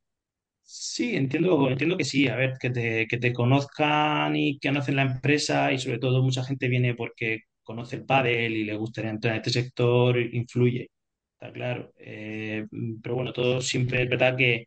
Sí, 0.62 1.14
entiendo, 1.16 1.68
entiendo 1.70 1.96
que 1.96 2.04
sí. 2.04 2.26
A 2.28 2.36
ver, 2.36 2.54
que 2.60 2.70
te, 2.70 3.06
que 3.06 3.18
te 3.18 3.32
conozcan 3.32 4.34
y 4.36 4.58
que 4.58 4.68
conocen 4.68 4.96
la 4.96 5.02
empresa 5.02 5.72
y 5.72 5.78
sobre 5.78 5.98
todo 5.98 6.22
mucha 6.22 6.44
gente 6.44 6.68
viene 6.68 6.94
porque 6.94 7.42
conoce 7.62 7.96
el 7.96 8.04
pádel 8.04 8.52
y 8.56 8.64
le 8.64 8.76
gustaría 8.76 9.10
entrar 9.10 9.34
en 9.34 9.38
este 9.40 9.50
sector, 9.62 10.18
influye, 10.18 10.88
está 11.38 11.52
claro. 11.52 11.92
Eh, 11.98 12.66
pero 13.02 13.14
bueno, 13.16 13.32
todo 13.32 13.60
siempre 13.60 14.02
es 14.02 14.08
verdad 14.10 14.36
que 14.36 14.66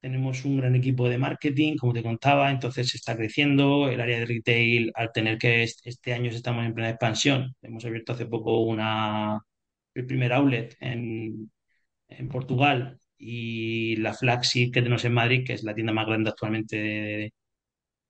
tenemos 0.00 0.44
un 0.44 0.58
gran 0.58 0.74
equipo 0.76 1.08
de 1.08 1.18
marketing, 1.18 1.76
como 1.78 1.92
te 1.94 2.02
contaba, 2.02 2.50
entonces 2.50 2.88
se 2.90 2.98
está 2.98 3.16
creciendo. 3.16 3.88
El 3.90 4.00
área 4.00 4.20
de 4.20 4.26
retail, 4.26 4.92
al 4.94 5.12
tener 5.12 5.38
que 5.38 5.64
est- 5.64 5.80
este 5.86 6.14
año 6.14 6.30
estamos 6.30 6.66
en 6.66 6.74
plena 6.74 6.90
expansión, 6.90 7.54
hemos 7.62 7.84
abierto 7.84 8.12
hace 8.14 8.26
poco 8.26 8.60
una, 8.62 9.40
el 9.94 10.06
primer 10.06 10.32
outlet 10.34 10.76
en, 10.80 11.50
en 12.08 12.28
Portugal 12.28 13.00
y 13.18 13.96
la 13.98 14.14
flagship 14.14 14.72
que 14.72 14.82
tenemos 14.82 15.04
en 15.06 15.14
Madrid, 15.14 15.44
que 15.46 15.54
es 15.54 15.64
la 15.64 15.74
tienda 15.74 15.92
más 15.94 16.06
grande 16.06 16.30
actualmente 16.30 16.76
de- 16.76 17.32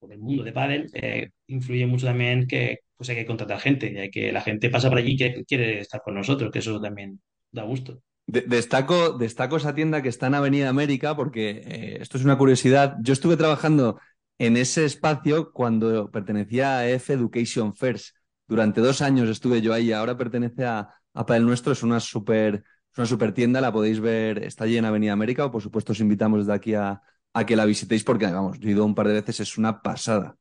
del 0.03 0.19
mundo 0.19 0.43
de 0.45 0.53
pádel, 0.53 0.87
eh, 0.95 1.31
influye 1.49 1.87
mucho 1.87 2.07
también 2.07 2.47
que 2.47 2.79
pues 2.97 3.09
hay 3.11 3.17
que 3.17 3.27
contratar 3.27 3.61
gente, 3.61 3.91
y 3.93 3.99
hay 3.99 4.11
que 4.11 4.33
la 4.33 4.41
gente 4.43 4.71
pasa 4.71 4.89
por 4.91 4.99
allí 4.99 5.17
que 5.17 5.45
quiere 5.45 5.81
estar 5.81 6.03
con 6.03 6.15
nosotros, 6.15 6.51
que 6.53 6.59
eso 6.61 6.81
también 6.81 7.21
da 7.53 7.63
gusto. 7.65 8.03
De- 8.27 8.43
destaco, 8.43 9.19
destaco 9.19 9.57
esa 9.57 9.75
tienda 9.75 10.03
que 10.03 10.09
está 10.09 10.29
en 10.29 10.35
Avenida 10.35 10.69
América 10.69 11.17
porque 11.17 11.51
eh, 11.65 11.99
esto 12.01 12.17
es 12.19 12.25
una 12.25 12.39
curiosidad. 12.39 12.97
Yo 13.03 13.13
estuve 13.13 13.37
trabajando 13.37 13.99
en 14.39 14.57
ese 14.57 14.85
espacio 14.85 15.53
cuando 15.53 16.11
pertenecía 16.11 16.79
a 16.79 16.89
EF 16.89 17.11
Education 17.11 17.75
First. 17.75 18.17
Durante 18.47 18.81
dos 18.81 19.03
años 19.03 19.29
estuve 19.29 19.61
yo 19.63 19.73
ahí. 19.73 19.93
Ahora 19.93 20.17
pertenece 20.17 20.65
a, 20.65 20.89
Padel 21.13 21.45
Nuestro. 21.45 21.73
Es 21.73 21.83
una 21.83 21.99
super, 22.01 22.57
es 22.93 22.99
una 22.99 23.07
super 23.07 23.33
tienda. 23.33 23.61
La 23.61 23.73
podéis 23.73 24.01
ver. 24.01 24.45
Está 24.45 24.65
allí 24.65 24.77
en 24.77 24.85
Avenida 24.85 25.13
América. 25.13 25.45
O 25.45 25.51
por 25.51 25.63
supuesto 25.63 25.93
os 25.93 26.01
invitamos 26.01 26.41
desde 26.41 26.53
aquí 26.55 26.75
a, 26.75 27.03
que 27.47 27.57
la 27.57 27.65
visitéis 27.65 28.05
porque, 28.05 28.27
vamos, 28.27 28.59
yo 28.61 28.69
he 28.69 28.73
ido 28.73 28.85
un 28.85 28.95
par 28.95 29.09
de 29.09 29.15
veces. 29.15 29.41
Es 29.41 29.59
una 29.59 29.83
pasada. 29.83 30.37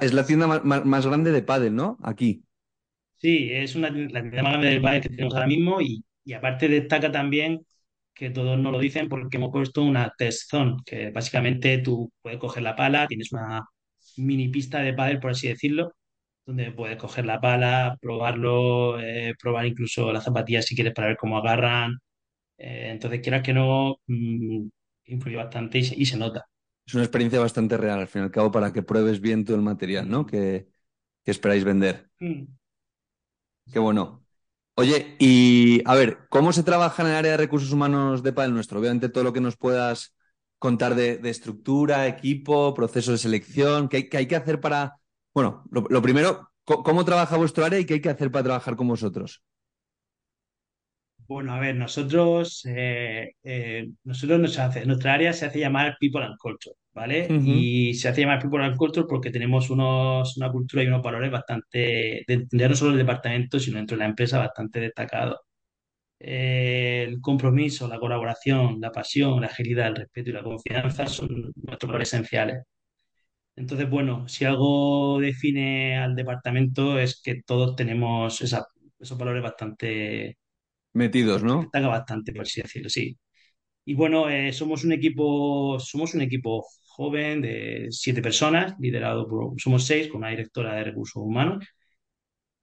Es 0.00 0.12
la, 0.12 0.26
tienda 0.26 0.46
más, 0.46 0.64
más- 0.64 0.84
más 0.84 1.06
grande 1.06 1.32
de 1.32 1.42
pádel, 1.42 1.74
¿no? 1.74 1.98
Aquí. 2.02 2.44
Sí, 3.22 3.50
es 3.52 3.76
una, 3.76 3.90
la 3.90 4.20
tienda 4.20 4.42
más 4.42 4.52
grande 4.52 4.68
del 4.70 4.82
pádel 4.82 5.02
que 5.02 5.08
tenemos 5.10 5.34
ahora 5.34 5.46
mismo 5.46 5.80
y, 5.80 6.04
y 6.24 6.32
aparte 6.32 6.68
destaca 6.68 7.12
también 7.12 7.64
que 8.14 8.30
todos 8.30 8.58
nos 8.58 8.72
lo 8.72 8.78
dicen 8.80 9.08
porque 9.08 9.36
hemos 9.36 9.50
puesto 9.52 9.82
una 9.82 10.12
test 10.18 10.50
zone, 10.50 10.76
que 10.84 11.10
básicamente 11.10 11.78
tú 11.78 12.12
puedes 12.20 12.38
coger 12.40 12.62
la 12.64 12.74
pala, 12.76 13.06
tienes 13.06 13.32
una 13.32 13.62
mini 14.16 14.48
pista 14.48 14.80
de 14.80 14.92
pádel, 14.94 15.20
por 15.20 15.30
así 15.32 15.48
decirlo, 15.48 15.92
donde 16.46 16.72
puedes 16.72 16.96
coger 16.98 17.24
la 17.26 17.40
pala, 17.40 17.96
probarlo, 18.00 19.00
eh, 19.00 19.34
probar 19.40 19.66
incluso 19.66 20.12
las 20.12 20.24
zapatillas 20.24 20.66
si 20.66 20.74
quieres 20.74 20.94
para 20.94 21.08
ver 21.08 21.16
cómo 21.16 21.38
agarran. 21.38 21.98
Eh, 22.58 22.88
entonces, 22.92 23.20
quieras 23.22 23.42
que 23.42 23.54
no, 23.54 23.98
mm, 24.08 24.68
influye 25.06 25.36
bastante 25.36 25.78
y 25.80 25.84
se, 25.84 25.94
y 26.00 26.06
se 26.06 26.16
nota. 26.18 26.46
es 26.86 26.94
una 26.94 27.04
experiencia 27.04 27.40
bastante 27.40 27.76
real, 27.76 28.00
al 28.00 28.08
fin 28.08 28.22
y 28.22 28.24
al 28.24 28.30
cabo, 28.30 28.50
para 28.50 28.72
que 28.72 28.82
pruebes 28.82 29.20
bien 29.20 29.44
todo 29.44 29.56
el 29.56 29.62
material, 29.62 30.08
¿no? 30.08 30.26
Que, 30.26 30.68
que 31.24 31.30
esperáis 31.30 31.64
vender. 31.64 32.10
Mm. 32.20 32.46
Qué 33.70 33.78
bueno. 33.78 34.24
Oye, 34.74 35.16
y 35.18 35.82
a 35.86 35.94
ver, 35.94 36.18
¿cómo 36.30 36.52
se 36.52 36.62
trabaja 36.62 37.02
en 37.02 37.10
el 37.10 37.14
área 37.16 37.32
de 37.32 37.36
recursos 37.36 37.72
humanos 37.72 38.22
de 38.22 38.32
Padel 38.32 38.54
Nuestro? 38.54 38.80
Obviamente 38.80 39.08
todo 39.08 39.24
lo 39.24 39.32
que 39.32 39.40
nos 39.40 39.56
puedas 39.56 40.14
contar 40.58 40.94
de, 40.94 41.20
estructura, 41.28 42.06
equipo, 42.06 42.72
proceso 42.74 43.12
de 43.12 43.18
selección, 43.18 43.88
¿qué 43.88 44.08
hay, 44.12 44.26
que 44.26 44.36
hacer 44.36 44.60
para... 44.60 44.96
Bueno, 45.34 45.64
lo, 45.70 46.02
primero, 46.02 46.50
¿cómo 46.64 47.04
trabaja 47.04 47.36
vuestro 47.36 47.64
área 47.64 47.78
y 47.78 47.84
qué 47.84 47.94
hay 47.94 48.00
que 48.00 48.10
hacer 48.10 48.30
para 48.30 48.44
trabajar 48.44 48.76
con 48.76 48.88
vosotros? 48.88 49.42
Bueno, 51.26 51.54
a 51.54 51.60
ver, 51.60 51.74
nosotros, 51.76 52.64
eh, 52.66 53.34
eh, 53.42 53.90
nosotros 54.04 54.40
nos 54.40 54.58
hace- 54.58 54.86
nuestra 54.86 55.14
área 55.14 55.32
se 55.32 55.46
hace 55.46 55.60
llamar 55.60 55.96
People 55.98 56.24
and 56.24 56.36
Culture, 56.38 56.76
¿vale? 56.94 57.38
Y 57.42 57.94
se 57.94 58.08
hace 58.08 58.22
llamar 58.22 58.40
People 58.40 58.64
and 58.64 58.76
Culture 58.76 59.06
porque 59.08 59.30
tenemos 59.30 59.70
unos, 59.70 60.36
una 60.36 60.50
cultura 60.52 60.82
y 60.82 60.86
unos 60.88 61.02
valores 61.02 61.30
bastante, 61.30 62.24
de- 62.26 62.46
ya 62.52 62.68
no 62.68 62.74
solo 62.76 62.90
del 62.92 63.00
departamento, 63.00 63.58
sino 63.60 63.78
dentro 63.78 63.96
de 63.96 64.00
la 64.04 64.08
empresa, 64.10 64.38
bastante 64.38 64.80
destacados. 64.80 65.38
Eh, 66.20 67.04
el 67.08 67.20
compromiso, 67.20 67.88
la 67.88 67.98
colaboración, 68.00 68.80
la 68.80 68.92
pasión, 68.92 69.40
la 69.40 69.48
agilidad, 69.48 69.88
el 69.88 69.96
respeto 69.96 70.30
y 70.30 70.32
la 70.34 70.42
confianza 70.44 71.06
son 71.06 71.52
nuestros 71.56 71.88
valores 71.88 72.12
esenciales. 72.14 72.62
Entonces, 73.56 73.88
bueno, 73.90 74.28
si 74.28 74.44
algo 74.44 75.20
define 75.20 75.98
al 75.98 76.16
departamento 76.16 76.98
es 76.98 77.20
que 77.22 77.42
todos 77.42 77.76
tenemos 77.76 78.40
esa- 78.40 78.66
esos 78.98 79.18
valores 79.18 79.42
bastante 79.42 80.38
Metidos, 80.94 81.42
¿no? 81.42 81.58
destaca 81.60 81.88
bastante, 81.88 82.32
por 82.32 82.42
así 82.42 82.60
decirlo, 82.62 82.88
sí. 82.90 83.18
Y 83.86 83.94
bueno, 83.94 84.30
eh, 84.30 84.52
somos 84.52 84.84
un 84.84 84.92
equipo, 84.92 85.78
somos 85.80 86.14
un 86.14 86.22
equipo 86.22 86.66
joven 87.02 87.42
de 87.42 87.88
siete 87.90 88.22
personas, 88.22 88.74
liderado 88.80 89.28
por, 89.28 89.60
somos 89.60 89.86
seis, 89.86 90.08
con 90.08 90.18
una 90.18 90.30
directora 90.30 90.74
de 90.74 90.84
recursos 90.84 91.22
humanos, 91.22 91.66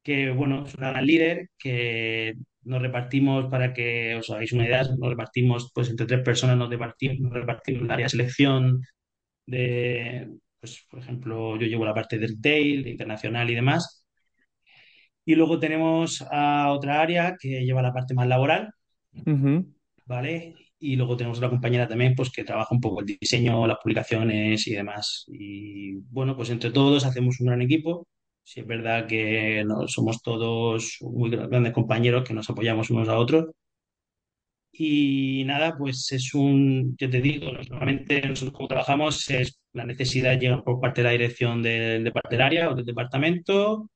que 0.03 0.31
bueno, 0.31 0.65
es 0.65 0.75
una 0.75 0.91
gran 0.91 1.05
líder, 1.05 1.49
que 1.57 2.33
nos 2.63 2.81
repartimos, 2.81 3.47
para 3.49 3.73
que 3.73 4.15
os 4.15 4.29
hagáis 4.29 4.53
una 4.53 4.65
idea, 4.65 4.83
nos 4.83 5.09
repartimos, 5.09 5.71
pues 5.73 5.89
entre 5.89 6.05
tres 6.07 6.23
personas 6.23 6.57
nos 6.57 6.69
repartimos, 6.69 7.19
nos 7.19 7.33
repartimos 7.33 7.83
el 7.83 7.91
área 7.91 8.05
de 8.05 8.09
selección 8.09 8.81
de, 9.45 10.29
pues 10.59 10.85
por 10.89 10.99
ejemplo, 10.99 11.57
yo 11.57 11.67
llevo 11.67 11.85
la 11.85 11.93
parte 11.93 12.17
del 12.17 12.29
retail, 12.31 12.83
de 12.83 12.91
internacional 12.91 13.49
y 13.49 13.55
demás. 13.55 14.05
Y 15.25 15.35
luego 15.35 15.59
tenemos 15.59 16.23
a 16.31 16.71
otra 16.71 17.01
área 17.01 17.35
que 17.39 17.63
lleva 17.63 17.81
la 17.81 17.93
parte 17.93 18.13
más 18.13 18.27
laboral. 18.27 18.71
¿vale? 20.05 20.55
Y 20.81 20.95
luego 20.95 21.17
tenemos 21.17 21.37
otra 21.39 21.49
compañera 21.49 21.87
también, 21.87 22.15
pues 22.15 22.31
que 22.31 22.43
trabaja 22.45 22.73
un 22.73 22.79
poco 22.81 23.01
el 23.01 23.05
diseño, 23.05 23.67
las 23.67 23.77
publicaciones 23.83 24.65
y 24.67 24.73
demás. 24.75 25.25
Y 25.27 25.95
bueno, 26.09 26.35
pues 26.37 26.49
entre 26.49 26.71
todos 26.71 27.05
hacemos 27.05 27.39
un 27.41 27.47
gran 27.47 27.61
equipo. 27.61 28.07
Sí, 28.43 28.61
es 28.61 28.67
verdad 28.67 29.05
que 29.07 29.63
no, 29.65 29.87
somos 29.87 30.21
todos 30.21 30.97
muy 31.01 31.29
gra- 31.29 31.47
grandes 31.49 31.73
compañeros 31.73 32.23
que 32.27 32.33
nos 32.33 32.49
apoyamos 32.49 32.89
unos 32.89 33.09
a 33.09 33.17
otros. 33.19 33.47
Y 34.71 35.43
nada, 35.45 35.75
pues 35.77 36.11
es 36.11 36.33
un, 36.33 36.95
yo 36.97 37.09
te 37.09 37.19
digo, 37.21 37.51
normalmente 37.51 38.21
nosotros 38.21 38.53
como 38.55 38.67
trabajamos 38.69 39.29
es 39.29 39.59
la 39.73 39.85
necesidad 39.85 40.39
llega 40.39 40.63
por 40.63 40.79
parte 40.79 41.01
de 41.01 41.05
la 41.05 41.11
dirección 41.11 41.61
del, 41.61 42.11
del 42.29 42.41
área 42.41 42.69
o 42.71 42.75
del 42.75 42.85
departamento 42.85 43.89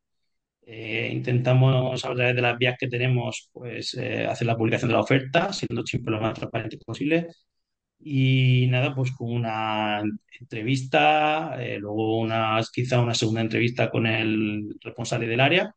eh, 0.66 1.10
intentamos 1.14 2.04
a 2.06 2.14
través 2.14 2.36
de 2.36 2.42
las 2.42 2.58
vías 2.58 2.78
que 2.80 2.88
tenemos, 2.88 3.50
pues 3.54 3.94
eh, 3.96 4.26
hacer 4.26 4.48
la 4.48 4.58
publicación 4.58 4.90
de 4.90 4.96
la 4.96 5.02
oferta, 5.02 5.54
siendo 5.54 5.84
siempre 5.86 6.14
lo 6.14 6.22
más 6.22 6.34
transparente 6.36 6.78
posible. 6.86 7.28
Y 8.00 8.68
nada, 8.70 8.96
pues 8.96 9.12
con 9.14 9.32
una 9.32 10.04
entrevista, 10.40 11.56
eh, 11.64 11.80
luego 11.80 12.20
una, 12.20 12.62
quizá 12.74 13.02
una 13.02 13.16
segunda 13.16 13.42
entrevista 13.42 13.90
con 13.92 14.08
el 14.08 14.76
responsable 14.82 15.28
del 15.28 15.40
área. 15.42 15.76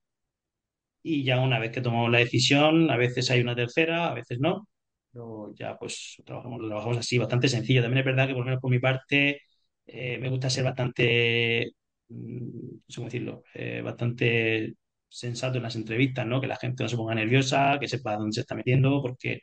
Y 1.03 1.25
ya 1.25 1.41
una 1.41 1.59
vez 1.59 1.71
que 1.73 1.81
tomamos 1.81 2.11
la 2.11 2.19
decisión, 2.19 2.91
a 2.91 2.97
veces 2.97 3.31
hay 3.31 3.41
una 3.41 3.55
tercera, 3.55 4.09
a 4.09 4.15
veces 4.15 4.39
no. 4.41 4.69
Pero 5.13 5.55
ya 5.55 5.77
pues 5.79 6.17
trabajamos, 6.25 6.61
trabajamos 6.67 6.99
así, 6.99 7.19
bastante 7.19 7.49
sencillo. 7.49 7.83
También 7.83 8.01
es 8.01 8.05
verdad 8.07 8.27
que 8.27 8.35
por 8.35 8.41
lo 8.41 8.47
menos 8.47 8.61
por 8.61 8.71
mi 8.71 8.81
parte 8.81 9.41
eh, 9.87 10.19
me 10.19 10.29
gusta 10.29 10.51
ser 10.51 10.65
bastante, 10.65 11.73
sé 12.09 12.97
cómo 12.97 13.07
decirlo, 13.07 13.43
eh, 13.55 13.81
bastante 13.83 14.75
sensato 15.09 15.57
en 15.59 15.63
las 15.65 15.77
entrevistas, 15.77 16.27
¿no? 16.27 16.41
Que 16.41 16.47
la 16.47 16.57
gente 16.57 16.83
no 16.83 16.89
se 16.89 16.97
ponga 16.97 17.15
nerviosa, 17.15 17.79
que 17.81 17.89
sepa 17.89 18.17
dónde 18.17 18.35
se 18.35 18.41
está 18.41 18.55
metiendo, 18.55 19.01
porque 19.03 19.41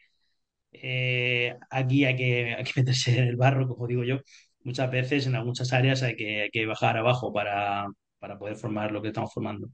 eh, 0.72 1.56
aquí 1.70 2.06
hay 2.06 2.16
que, 2.16 2.56
hay 2.58 2.64
que 2.64 2.74
meterse 2.82 3.18
en 3.20 3.28
el 3.30 3.36
barro, 3.38 3.68
como 3.68 3.88
digo 3.88 4.04
yo. 4.04 4.20
Muchas 4.64 4.92
veces 4.92 5.28
en 5.28 5.36
algunas 5.36 5.74
áreas 5.74 6.04
hay 6.04 6.16
que, 6.16 6.44
hay 6.44 6.50
que 6.52 6.66
bajar 6.66 6.98
abajo 6.98 7.34
para, 7.34 7.88
para 8.20 8.38
poder 8.40 8.56
formar 8.56 8.92
lo 8.92 9.02
que 9.02 9.10
estamos 9.10 9.34
formando. 9.34 9.70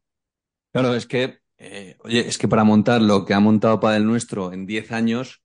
Claro, 0.72 0.96
es 0.96 1.06
que, 1.08 1.40
eh, 1.58 1.98
oye, 2.04 2.28
es 2.28 2.38
que 2.38 2.48
para 2.48 2.64
montar 2.64 3.02
lo 3.02 3.26
que 3.26 3.34
ha 3.34 3.40
montado 3.40 3.80
Padel 3.80 4.06
Nuestro 4.06 4.54
en 4.54 4.66
10 4.66 4.92
años, 4.92 5.42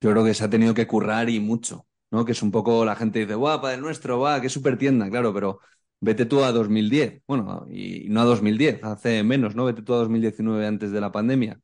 yo 0.00 0.10
creo 0.12 0.24
que 0.24 0.34
se 0.34 0.44
ha 0.44 0.50
tenido 0.50 0.74
que 0.74 0.86
currar 0.86 1.30
y 1.30 1.40
mucho, 1.40 1.86
¿no? 2.10 2.24
Que 2.24 2.32
es 2.32 2.42
un 2.42 2.50
poco, 2.52 2.84
la 2.84 2.96
gente 2.96 3.20
dice, 3.20 3.34
guau, 3.34 3.60
Padel 3.60 3.80
Nuestro, 3.80 4.18
guau, 4.18 4.40
qué 4.40 4.48
super 4.48 4.78
tienda, 4.78 5.10
claro, 5.10 5.34
pero 5.34 5.60
vete 6.00 6.26
tú 6.26 6.42
a 6.44 6.52
2010, 6.52 7.22
bueno, 7.26 7.66
y 7.70 8.06
no 8.08 8.20
a 8.22 8.24
2010, 8.24 8.82
hace 8.84 9.22
menos, 9.22 9.54
¿no? 9.54 9.64
Vete 9.66 9.82
tú 9.82 9.94
a 9.94 9.98
2019 9.98 10.66
antes 10.66 10.90
de 10.92 11.00
la 11.00 11.12
pandemia. 11.12 11.60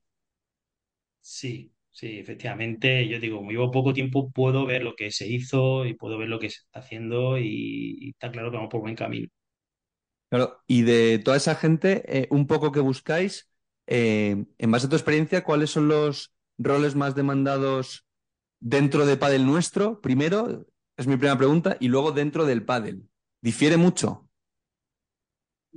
Sí, 1.20 1.72
sí, 1.90 2.18
efectivamente. 2.18 3.06
Yo 3.08 3.18
digo, 3.20 3.38
como 3.38 3.50
llevo 3.50 3.70
poco 3.70 3.92
tiempo, 3.92 4.30
puedo 4.30 4.64
ver 4.66 4.82
lo 4.82 4.94
que 4.94 5.10
se 5.10 5.26
hizo 5.26 5.84
y 5.84 5.94
puedo 5.94 6.16
ver 6.18 6.28
lo 6.28 6.38
que 6.38 6.50
se 6.50 6.60
está 6.60 6.78
haciendo 6.80 7.36
y, 7.38 7.96
y 8.00 8.10
está 8.10 8.30
claro 8.30 8.50
que 8.50 8.56
vamos 8.56 8.70
por 8.70 8.80
buen 8.80 8.94
camino. 8.96 9.28
Claro, 10.28 10.60
y 10.66 10.82
de 10.82 11.18
toda 11.20 11.36
esa 11.36 11.54
gente, 11.54 12.02
eh, 12.08 12.26
un 12.30 12.46
poco 12.46 12.72
que 12.72 12.80
buscáis, 12.80 13.48
eh, 13.86 14.44
en 14.58 14.70
base 14.70 14.86
a 14.86 14.88
tu 14.90 14.96
experiencia, 14.96 15.44
¿cuáles 15.44 15.70
son 15.70 15.88
los 15.88 16.32
roles 16.58 16.96
más 16.96 17.14
demandados 17.14 18.04
dentro 18.60 19.06
de 19.06 19.16
Padel 19.16 19.46
Nuestro? 19.46 20.00
Primero, 20.00 20.66
es 20.96 21.06
mi 21.06 21.16
primera 21.16 21.38
pregunta, 21.38 21.76
y 21.80 21.88
luego 21.88 22.12
dentro 22.12 22.46
del 22.46 22.64
Padel. 22.64 23.08
¿Difiere 23.42 23.76
mucho? 23.76 24.25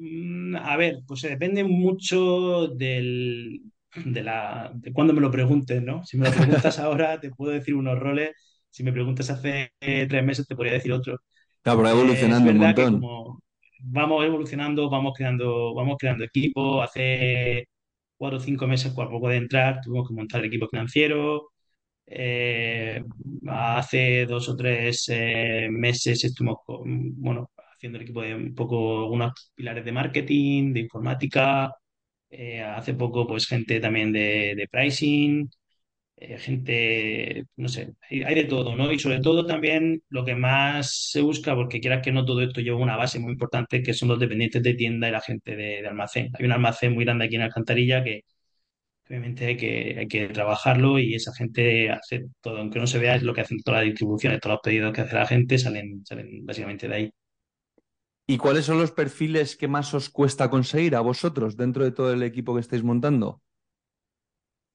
Mm, 0.01 0.55
A 0.55 0.77
ver, 0.77 0.99
pues 1.07 1.23
eh, 1.23 1.29
depende 1.29 1.63
mucho 1.63 2.67
del, 2.69 3.61
de 4.05 4.23
la, 4.23 4.71
de 4.75 4.93
cuándo 4.93 5.13
me 5.13 5.21
lo 5.21 5.31
preguntes, 5.31 5.81
¿no? 5.83 6.03
Si 6.05 6.17
me 6.17 6.25
lo 6.25 6.31
preguntas 6.33 6.79
ahora, 6.79 7.19
te 7.19 7.31
puedo 7.31 7.51
decir 7.51 7.75
unos 7.75 7.99
roles. 7.99 8.31
Si 8.69 8.83
me 8.83 8.93
preguntas 8.93 9.29
hace 9.29 9.73
eh, 9.81 10.05
tres 10.07 10.23
meses, 10.23 10.47
te 10.47 10.55
podría 10.55 10.73
decir 10.73 10.93
otro. 10.93 11.19
Claro, 11.63 11.77
pero 11.79 11.89
es 11.89 11.95
evolucionando 11.95 12.51
un 12.51 12.57
montón. 12.57 12.93
como 12.99 13.41
vamos 13.81 14.25
evolucionando, 14.25 14.89
vamos 14.89 15.13
creando, 15.17 15.73
vamos 15.75 15.97
creando 15.99 16.23
equipo. 16.25 16.81
Hace 16.81 17.67
cuatro 18.17 18.37
o 18.39 18.41
cinco 18.41 18.67
meses, 18.67 18.93
por 18.93 19.09
poco 19.09 19.29
de 19.29 19.37
entrar, 19.37 19.81
tuvimos 19.83 20.07
que 20.09 20.15
montar 20.15 20.41
el 20.41 20.47
equipo 20.47 20.67
financiero. 20.69 21.49
Eh, 22.07 23.03
hace 23.47 24.25
dos 24.25 24.49
o 24.49 24.55
tres 24.55 25.05
eh, 25.09 25.67
meses 25.71 26.23
estuvimos 26.23 26.57
con- 26.65 27.15
bueno, 27.21 27.51
haciendo 27.79 27.97
el 27.97 28.03
equipo 28.03 28.21
de 28.21 28.35
un 28.35 28.53
poco 28.55 29.07
unos 29.07 29.51
pilares 29.55 29.85
de 29.85 29.91
marketing, 29.91 30.73
de 30.73 30.81
informática. 30.81 31.71
Eh, 32.29 32.61
hace 32.61 32.93
poco, 32.93 33.27
pues 33.27 33.47
gente 33.47 33.79
también 33.79 34.11
de, 34.13 34.53
de 34.55 34.67
pricing, 34.69 35.49
eh, 36.17 36.37
gente, 36.39 37.45
no 37.57 37.69
sé, 37.69 37.93
hay, 38.09 38.35
de 38.35 38.45
todo, 38.45 38.75
¿no? 38.75 38.91
Y 38.91 38.99
sobre 38.99 39.21
todo 39.21 39.45
también 39.45 40.03
lo 40.09 40.25
que 40.25 40.35
más 40.35 41.09
se 41.11 41.21
busca, 41.21 41.55
porque 41.55 41.79
quieras 41.81 42.01
que 42.03 42.11
no 42.11 42.25
todo 42.25 42.41
esto 42.41 42.61
lleva 42.61 42.77
una 42.77 42.97
base 42.97 43.19
muy 43.19 43.33
importante, 43.33 43.83
que 43.83 43.93
son 43.93 44.09
los 44.09 44.19
dependientes 44.19 44.63
de 44.63 44.73
tienda 44.75 45.07
y 45.09 45.11
la 45.11 45.21
gente 45.21 45.55
de, 45.55 45.81
de 45.81 45.87
almacén. 45.87 46.31
Hay 46.39 46.45
un 46.45 46.51
almacén 46.53 46.93
muy 46.93 47.05
grande 47.05 47.25
aquí 47.25 47.35
en 47.35 47.43
Alcantarilla 47.43 48.03
que 48.03 48.23
Obviamente 49.09 49.45
hay 49.47 49.57
que, 49.57 49.95
hay 49.99 50.07
que 50.07 50.27
trabajarlo 50.29 50.99
y 50.99 51.15
esa 51.15 51.33
gente 51.33 51.89
hace 51.89 52.27
todo, 52.41 52.59
aunque 52.59 52.79
no 52.79 52.85
se 52.87 52.99
vea, 52.99 53.15
es 53.15 53.23
lo 53.23 53.33
que 53.33 53.41
hacen 53.41 53.59
todas 53.63 53.81
las 53.81 53.89
distribuciones, 53.89 54.39
todos 54.39 54.53
los 54.55 54.61
pedidos 54.61 54.93
que 54.93 55.01
hace 55.01 55.15
la 55.15 55.25
gente 55.25 55.57
salen, 55.57 56.05
salen 56.05 56.45
básicamente 56.45 56.87
de 56.87 56.95
ahí. 56.95 57.11
¿Y 58.33 58.37
cuáles 58.37 58.63
son 58.65 58.77
los 58.77 58.93
perfiles 58.93 59.57
que 59.57 59.67
más 59.67 59.93
os 59.93 60.09
cuesta 60.09 60.49
conseguir 60.49 60.95
a 60.95 61.01
vosotros 61.01 61.57
dentro 61.57 61.83
de 61.83 61.91
todo 61.91 62.13
el 62.13 62.23
equipo 62.23 62.53
que 62.53 62.61
estáis 62.61 62.83
montando? 62.83 63.41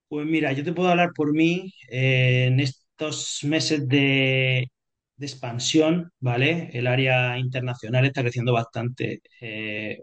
Pues 0.09 0.27
mira, 0.27 0.53
yo 0.53 0.63
te 0.65 0.73
puedo 0.73 0.91
hablar 0.91 1.13
por 1.15 1.33
mí 1.33 1.73
eh, 1.91 2.47
en 2.47 2.61
estos 2.61 3.41
meses 3.45 3.89
de, 3.89 4.71
de 5.17 5.27
expansión, 5.27 6.13
¿vale? 6.21 6.71
El 6.73 6.87
área 6.87 7.39
internacional 7.39 8.05
está 8.05 8.23
creciendo 8.23 8.53
bastante. 8.53 9.23
Eh, 9.41 9.99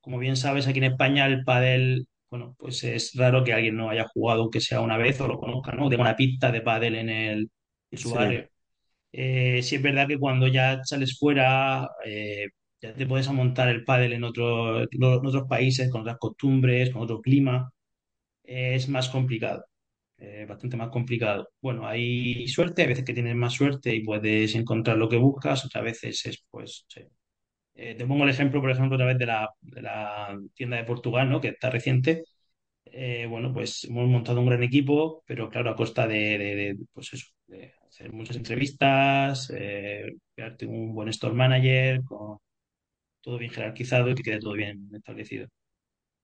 como 0.00 0.18
bien 0.18 0.36
sabes, 0.36 0.66
aquí 0.68 0.78
en 0.78 0.84
España 0.86 1.26
el 1.26 1.44
pádel, 1.44 2.06
bueno, 2.30 2.56
pues 2.58 2.84
es 2.84 3.12
raro 3.16 3.44
que 3.44 3.52
alguien 3.54 3.76
no 3.76 3.90
haya 3.90 4.06
jugado, 4.08 4.42
aunque 4.42 4.60
sea 4.60 4.80
una 4.82 4.98
vez 4.98 5.20
o 5.20 5.28
lo 5.28 5.38
conozca, 5.40 5.72
¿no? 5.72 5.88
Tengo 5.90 6.02
una 6.02 6.16
pista 6.16 6.52
de 6.52 6.62
pádel 6.62 6.96
en 6.96 7.10
el, 7.10 7.50
en 7.90 7.98
su 7.98 8.10
Sí. 8.10 8.10
barrio. 8.10 8.48
Eh, 9.12 9.62
sí 9.62 9.76
es 9.76 9.82
verdad 9.82 10.08
que 10.08 10.18
cuando 10.18 10.46
ya 10.48 10.80
sales 10.84 11.18
fuera, 11.18 11.88
eh, 12.04 12.46
te 12.96 13.06
puedes 13.06 13.28
montar 13.30 13.68
el 13.68 13.84
pádel 13.84 14.12
en 14.14 14.24
otro- 14.24 14.82
otros 14.82 15.44
países, 15.48 15.90
con 15.90 16.02
otras 16.02 16.18
costumbres, 16.18 16.90
con 16.90 17.02
otro 17.02 17.20
clima, 17.20 17.70
es 18.44 18.88
más 18.88 19.08
complicado. 19.10 19.66
eh, 20.18 20.46
bastante 20.48 20.76
más 20.78 20.90
complicado. 20.90 21.48
Bueno, 21.62 21.86
hay 21.88 22.48
suerte, 22.48 22.82
hay 22.82 22.88
veces 22.88 23.04
que 23.04 23.14
tienes 23.14 23.36
más 23.36 23.54
suerte 23.54 23.94
y 23.94 24.04
puedes 24.04 24.54
encontrar 24.56 24.98
lo 24.98 25.08
que 25.10 25.16
buscas, 25.18 25.64
otras 25.66 25.84
veces 25.84 26.26
es, 26.26 26.44
pues. 26.50 26.86
Eh, 27.74 27.94
te 27.94 28.06
pongo 28.06 28.24
el 28.24 28.30
ejemplo, 28.30 28.60
por 28.60 28.70
ejemplo, 28.70 28.96
otra 28.96 29.06
vez 29.06 29.18
de 29.18 29.26
la, 29.26 29.50
tienda 30.54 30.76
de 30.78 30.84
Portugal, 30.84 31.28
¿no? 31.28 31.40
Que 31.40 31.48
está 31.48 31.70
reciente. 31.70 32.24
Eh, 32.86 33.26
bueno, 33.28 33.52
pues 33.54 33.84
hemos 33.84 34.08
montado 34.08 34.40
un 34.40 34.46
gran 34.46 34.62
equipo, 34.62 35.22
pero 35.26 35.50
claro, 35.50 35.70
a 35.70 35.76
costa 35.76 36.06
de, 36.08 36.76
pues 36.92 37.12
eso, 37.14 37.26
hacer 37.88 38.12
muchas 38.12 38.36
entrevistas, 38.36 39.50
eh, 39.56 40.06
crearte 40.34 40.66
un 40.66 40.94
buen 40.94 41.08
store 41.10 41.34
manager, 41.34 42.02
con 42.04 42.38
todo 43.26 43.38
bien 43.38 43.50
jerarquizado 43.50 44.08
y 44.08 44.14
que 44.14 44.22
quede 44.22 44.38
todo 44.38 44.52
bien 44.52 44.88
establecido. 44.92 45.48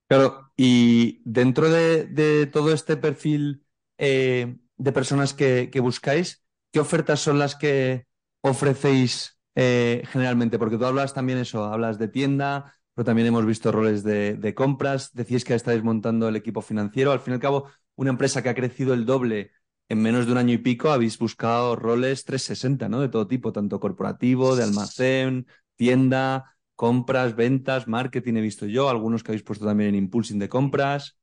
Claro, 0.08 0.52
y 0.56 1.20
dentro 1.24 1.68
de, 1.68 2.46
todo 2.52 2.72
este 2.72 2.96
perfil 2.96 3.64
eh, 3.98 4.56
de 4.76 4.92
personas 4.92 5.34
que, 5.34 5.68
que 5.72 5.80
buscáis, 5.80 6.44
¿qué 6.70 6.78
ofertas 6.78 7.18
son 7.18 7.40
las 7.40 7.56
que 7.56 8.06
ofrecéis 8.40 9.40
eh, 9.56 10.04
generalmente? 10.12 10.60
Porque 10.60 10.78
tú 10.78 10.84
hablas 10.84 11.12
también 11.12 11.38
eso, 11.38 11.64
hablas 11.64 11.98
de 11.98 12.06
tienda, 12.06 12.76
pero 12.94 13.04
también 13.04 13.26
hemos 13.26 13.44
visto 13.46 13.72
roles 13.72 14.04
de, 14.04 14.34
de 14.34 14.54
compras. 14.54 15.12
Decís 15.12 15.44
que 15.44 15.54
estáis 15.54 15.82
montando 15.82 16.28
el 16.28 16.36
equipo 16.36 16.62
financiero. 16.62 17.10
Al 17.10 17.18
fin 17.20 17.32
y 17.32 17.34
al 17.34 17.40
cabo, 17.40 17.68
una 17.96 18.10
empresa 18.10 18.44
que 18.44 18.48
ha 18.48 18.54
crecido 18.54 18.94
el 18.94 19.06
doble 19.06 19.50
en 19.88 20.00
menos 20.00 20.26
de 20.26 20.32
un 20.32 20.38
año 20.38 20.54
y 20.54 20.58
pico, 20.58 20.90
habéis 20.90 21.18
buscado 21.18 21.74
roles 21.74 22.24
360, 22.24 22.88
¿no? 22.88 23.00
De 23.00 23.08
todo 23.08 23.26
tipo, 23.26 23.52
tanto 23.52 23.80
corporativo, 23.80 24.54
de 24.54 24.62
almacén, 24.62 25.48
tienda 25.74 26.52
compras, 26.84 27.36
ventas, 27.42 27.88
marketing 27.96 28.36
he 28.38 28.40
visto 28.50 28.66
yo, 28.66 28.88
algunos 28.88 29.22
que 29.22 29.30
habéis 29.32 29.44
puesto 29.48 29.64
también 29.66 29.90
en 29.90 29.96
Impulsing 30.04 30.38
de 30.40 30.48
compras. 30.56 31.16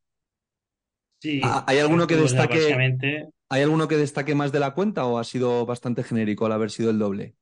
Sí, 1.19 1.41
¿Ha- 1.41 1.63
¿Hay 1.67 1.79
alguno 1.79 2.07
que 2.07 2.15
sea, 2.27 2.45
destaque, 2.45 2.47
básicamente 2.47 3.29
hay 3.49 3.61
alguno 3.63 3.87
que 3.87 3.97
destaque 3.97 4.35
más 4.35 4.51
de 4.51 4.59
la 4.61 4.73
cuenta 4.75 5.05
o 5.05 5.19
ha 5.19 5.23
sido 5.25 5.65
bastante 5.67 6.03
genérico 6.03 6.45
al 6.45 6.53
haber 6.53 6.71
sido 6.71 6.91
el 6.91 6.99
doble? 6.99 7.35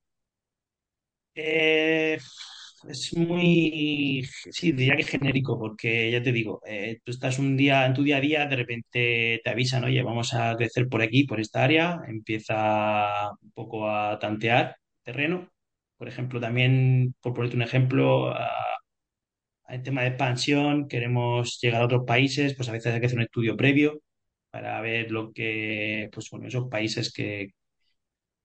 Eh, 1.35 2.17
es 2.89 3.15
muy, 3.17 4.23
sí, 4.51 4.71
diría 4.71 4.95
que 4.95 5.03
genérico, 5.03 5.59
porque 5.59 6.11
ya 6.11 6.21
te 6.23 6.31
digo, 6.31 6.61
eh, 6.65 6.99
tú 7.03 7.11
estás 7.11 7.37
un 7.39 7.55
día 7.57 7.85
en 7.85 7.93
tu 7.93 8.03
día 8.03 8.17
a 8.17 8.19
día, 8.21 8.45
de 8.47 8.55
repente 8.55 9.41
te 9.43 9.49
avisan, 9.49 9.83
oye, 9.83 10.01
vamos 10.03 10.33
a 10.33 10.55
crecer 10.55 10.87
por 10.89 11.01
aquí, 11.01 11.25
por 11.25 11.39
esta 11.39 11.63
área, 11.63 12.01
empieza 12.07 13.31
un 13.41 13.51
poco 13.51 13.89
a 13.89 14.17
tantear 14.19 14.77
terreno. 15.03 15.49
Por 15.97 16.07
ejemplo, 16.07 16.39
también, 16.39 17.15
por 17.21 17.33
ponerte 17.33 17.55
un 17.55 17.63
ejemplo, 17.63 18.33
el 19.69 19.83
tema 19.83 20.01
de 20.01 20.07
expansión, 20.09 20.87
queremos 20.87 21.59
llegar 21.61 21.81
a 21.81 21.85
otros 21.85 22.05
países, 22.05 22.55
pues 22.55 22.69
a 22.69 22.71
veces 22.71 22.93
hay 22.93 22.99
que 22.99 23.07
hacer 23.07 23.17
un 23.17 23.23
estudio 23.25 23.57
previo 23.57 24.01
para 24.49 24.79
ver 24.81 25.11
lo 25.11 25.33
que, 25.33 26.09
pues 26.13 26.29
bueno, 26.31 26.47
esos 26.47 26.69
países 26.69 27.11
que 27.13 27.49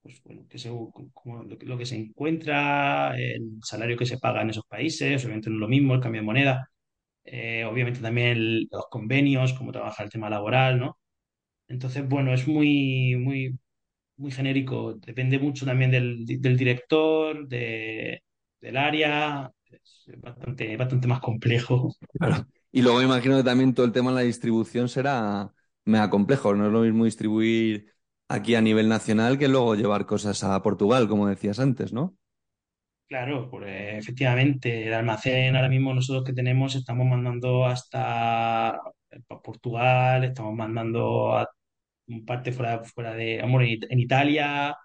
pues 0.02 0.22
bueno, 0.24 0.46
que 0.48 0.58
se, 0.58 0.68
lo, 0.70 1.78
que 1.78 1.86
se 1.86 1.96
encuentra, 1.96 3.14
el 3.16 3.58
salario 3.62 3.96
que 3.96 4.06
se 4.06 4.18
paga 4.18 4.42
en 4.42 4.50
esos 4.50 4.64
países, 4.66 5.24
obviamente 5.24 5.48
no 5.50 5.56
es 5.56 5.60
lo 5.60 5.68
mismo, 5.68 5.94
el 5.94 6.00
cambio 6.00 6.20
de 6.22 6.26
moneda, 6.26 6.70
eh, 7.24 7.64
obviamente 7.64 8.00
también 8.00 8.68
los 8.70 8.86
convenios, 8.90 9.54
cómo 9.54 9.72
trabaja 9.72 10.02
el 10.04 10.10
tema 10.10 10.30
laboral, 10.30 10.80
¿no? 10.80 10.98
Entonces, 11.68 12.08
bueno, 12.08 12.34
es 12.34 12.48
muy, 12.48 13.16
muy, 13.18 13.58
muy 14.16 14.30
genérico, 14.30 14.94
depende 14.94 15.38
mucho 15.38 15.66
también 15.66 15.90
del, 15.90 16.24
del 16.26 16.56
director, 16.56 17.46
de, 17.48 18.22
del 18.60 18.76
área, 18.76 19.50
es 19.70 20.10
bastante, 20.18 20.76
bastante 20.76 21.08
más 21.08 21.20
complejo. 21.20 21.94
Claro. 22.18 22.46
Y 22.70 22.82
luego 22.82 22.98
me 22.98 23.04
imagino 23.04 23.36
que 23.36 23.44
también 23.44 23.74
todo 23.74 23.86
el 23.86 23.92
tema 23.92 24.10
de 24.10 24.16
la 24.16 24.22
distribución 24.22 24.88
será 24.88 25.52
mega 25.84 26.08
complejo. 26.10 26.54
No 26.54 26.66
es 26.66 26.72
lo 26.72 26.80
mismo 26.82 27.04
distribuir 27.04 27.92
aquí 28.28 28.54
a 28.54 28.62
nivel 28.62 28.88
nacional 28.88 29.38
que 29.38 29.48
luego 29.48 29.74
llevar 29.74 30.06
cosas 30.06 30.42
a 30.44 30.62
Portugal, 30.62 31.08
como 31.08 31.28
decías 31.28 31.58
antes, 31.58 31.92
¿no? 31.92 32.16
Claro, 33.08 33.50
pues 33.50 33.98
efectivamente, 33.98 34.86
el 34.86 34.94
almacén 34.94 35.54
ahora 35.54 35.68
mismo 35.68 35.92
nosotros 35.92 36.24
que 36.24 36.32
tenemos 36.32 36.74
estamos 36.74 37.06
mandando 37.06 37.66
hasta 37.66 38.80
Portugal, 39.42 40.24
estamos 40.24 40.54
mandando 40.54 41.36
a 41.36 41.46
parte 42.26 42.52
fuera, 42.52 42.84
fuera 42.84 43.14
de, 43.14 43.40
amor, 43.42 43.62
en, 43.62 43.68
It- 43.70 43.86
en 43.90 43.98
Italia, 44.00 44.76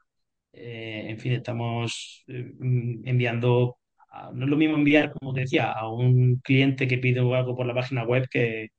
eh, 0.54 1.06
en 1.10 1.20
fin, 1.20 1.34
estamos 1.34 2.24
eh, 2.28 2.54
enviando, 3.06 3.78
a- 4.12 4.32
no 4.34 4.46
es 4.46 4.50
lo 4.52 4.58
mismo 4.58 4.76
enviar, 4.78 5.12
como 5.13 5.34
te 5.34 5.42
decía, 5.42 5.72
a 5.72 5.90
un 5.92 6.38
cliente 6.42 6.88
que 6.88 6.98
pide 7.00 7.20
algo 7.22 7.56
por 7.56 7.66
la 7.68 7.74
página 7.76 8.04
web 8.06 8.28
que, 8.30 8.70